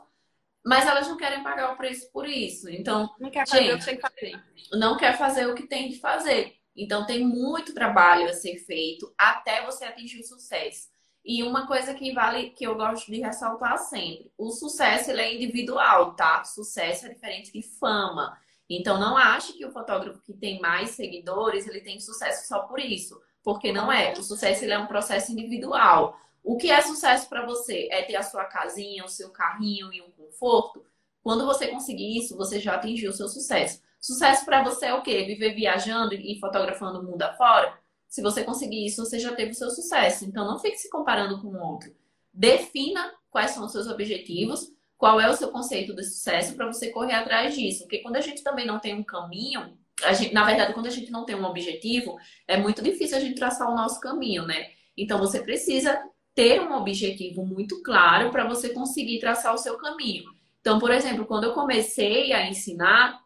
[0.66, 2.70] mas elas não querem pagar o preço por isso.
[2.70, 4.44] Então, não quer fazer gente, o que tem que fazer.
[4.72, 6.56] Não quer fazer o que tem que fazer.
[6.74, 10.88] Então, tem muito trabalho a ser feito até você atingir o sucesso.
[11.26, 15.36] E uma coisa que vale, que eu gosto de ressaltar sempre: o sucesso ele é
[15.36, 16.46] individual, tá?
[16.46, 18.40] Sucesso é diferente de fama.
[18.70, 22.80] Então não ache que o fotógrafo que tem mais seguidores ele tem sucesso só por
[22.80, 24.14] isso, porque não é.
[24.14, 26.20] O sucesso ele é um processo individual.
[26.44, 27.88] O que é sucesso para você?
[27.92, 30.86] É ter a sua casinha, o seu carrinho e um conforto?
[31.22, 33.82] Quando você conseguir isso, você já atingiu o seu sucesso.
[34.00, 35.24] Sucesso para você é o quê?
[35.26, 37.78] Viver viajando e fotografando o mundo afora?
[38.08, 40.24] Se você conseguir isso, você já teve o seu sucesso.
[40.24, 41.94] Então, não fique se comparando com o outro.
[42.34, 46.90] Defina quais são os seus objetivos, qual é o seu conceito de sucesso para você
[46.90, 47.84] correr atrás disso.
[47.84, 49.78] Porque quando a gente também não tem um caminho,
[50.14, 52.18] gente, na verdade, quando a gente não tem um objetivo,
[52.48, 54.72] é muito difícil a gente traçar o nosso caminho, né?
[54.98, 56.02] Então, você precisa
[56.34, 60.26] ter um objetivo muito claro para você conseguir traçar o seu caminho.
[60.62, 63.20] Então, por exemplo, quando eu comecei a ensinar,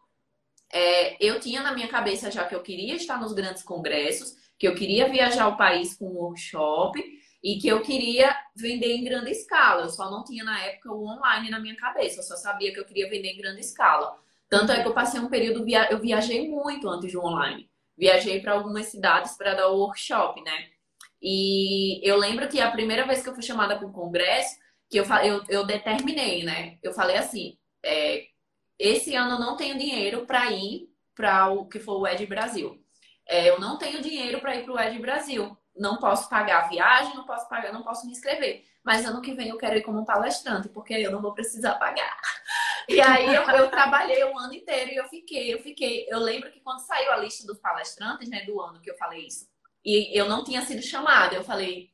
[0.72, 4.68] é, eu tinha na minha cabeça já que eu queria estar nos grandes congressos, que
[4.68, 7.02] eu queria viajar o país com um workshop
[7.42, 9.82] e que eu queria vender em grande escala.
[9.82, 12.78] Eu só não tinha na época o online na minha cabeça, eu só sabia que
[12.78, 14.16] eu queria vender em grande escala.
[14.48, 17.70] Tanto é que eu passei um período, eu viajei muito antes do online.
[17.96, 20.68] Viajei para algumas cidades para dar o workshop, né?
[21.20, 24.56] E eu lembro que a primeira vez que eu fui chamada para um congresso,
[24.90, 26.78] que eu, eu, eu determinei, né?
[26.82, 28.26] Eu falei assim: é,
[28.78, 32.78] esse ano eu não tenho dinheiro para ir para o que for o Ed Brasil.
[33.26, 35.56] É, eu não tenho dinheiro para ir para o Ed Brasil.
[35.76, 38.64] Não posso pagar a viagem, não posso pagar, não posso me inscrever.
[38.84, 42.16] Mas ano que vem eu quero ir como palestrante, porque eu não vou precisar pagar.
[42.88, 46.04] E aí eu, eu trabalhei o ano inteiro e eu fiquei, eu fiquei.
[46.10, 49.24] Eu lembro que quando saiu a lista dos palestrantes, né, do ano que eu falei
[49.24, 49.48] isso,
[49.84, 51.90] e eu não tinha sido chamada, eu falei,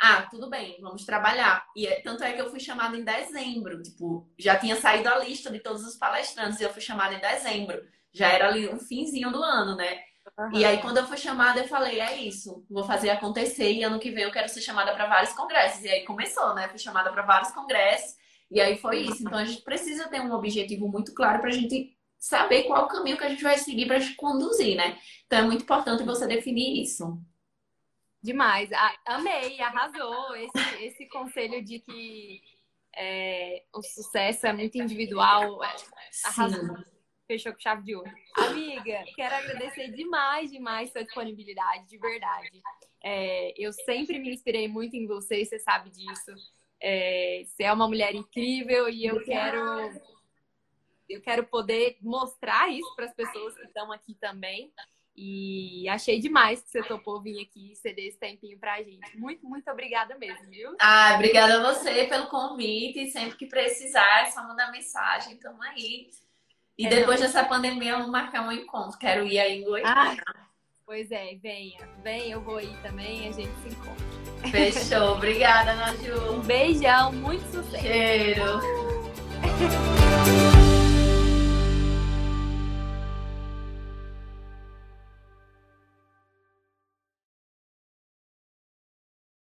[0.00, 1.66] ah, tudo bem, vamos trabalhar.
[1.74, 5.18] E é, tanto é que eu fui chamada em dezembro, tipo, já tinha saído a
[5.18, 7.82] lista de todos os palestrantes e eu fui chamada em dezembro.
[8.12, 10.02] Já era ali um finzinho do ano, né?
[10.36, 10.50] Uhum.
[10.52, 13.72] E aí, quando eu fui chamada, eu falei: é isso, vou fazer acontecer.
[13.72, 15.84] E ano que vem eu quero ser chamada para vários congressos.
[15.84, 16.68] E aí começou, né?
[16.68, 18.16] Fui chamada para vários congressos.
[18.50, 19.22] E aí foi isso.
[19.22, 22.88] Então, a gente precisa ter um objetivo muito claro para a gente saber qual o
[22.88, 24.98] caminho que a gente vai seguir para conduzir, né?
[25.26, 27.20] Então, é muito importante você definir isso.
[28.22, 28.70] Demais.
[29.06, 32.40] amei, arrasou esse, esse conselho de que
[32.96, 35.62] é, o sucesso é muito individual.
[35.62, 35.76] É,
[36.24, 36.76] arrasou.
[36.76, 36.97] Sim
[37.28, 38.10] fechou com chave de ouro.
[38.34, 42.62] Amiga, quero agradecer demais, demais sua disponibilidade, de verdade.
[43.04, 46.32] É, eu sempre me inspirei muito em você, você sabe disso.
[46.80, 50.18] É, você é uma mulher incrível e eu quero
[51.08, 54.72] eu quero poder mostrar isso para as pessoas que estão aqui também.
[55.16, 59.16] E achei demais que você topou vir aqui e ceder esse tempinho pra gente.
[59.18, 60.76] Muito, muito obrigada mesmo, viu?
[60.80, 63.10] Ah, obrigada a você pelo convite.
[63.10, 65.36] Sempre que precisar, é só mandar mensagem.
[65.38, 66.08] Tamo aí.
[66.78, 67.26] E é, depois não.
[67.26, 68.98] dessa pandemia, vou marcar um encontro.
[68.98, 69.92] Quero ir aí em Goiânia.
[69.92, 70.16] Ah,
[70.86, 71.88] pois é, venha.
[72.04, 74.50] Venha, eu vou ir também a gente se encontra.
[74.50, 75.14] Fechou.
[75.14, 76.34] Obrigada, Naju.
[76.34, 77.82] Um beijão, muito sucesso.
[77.82, 78.60] Cheiro.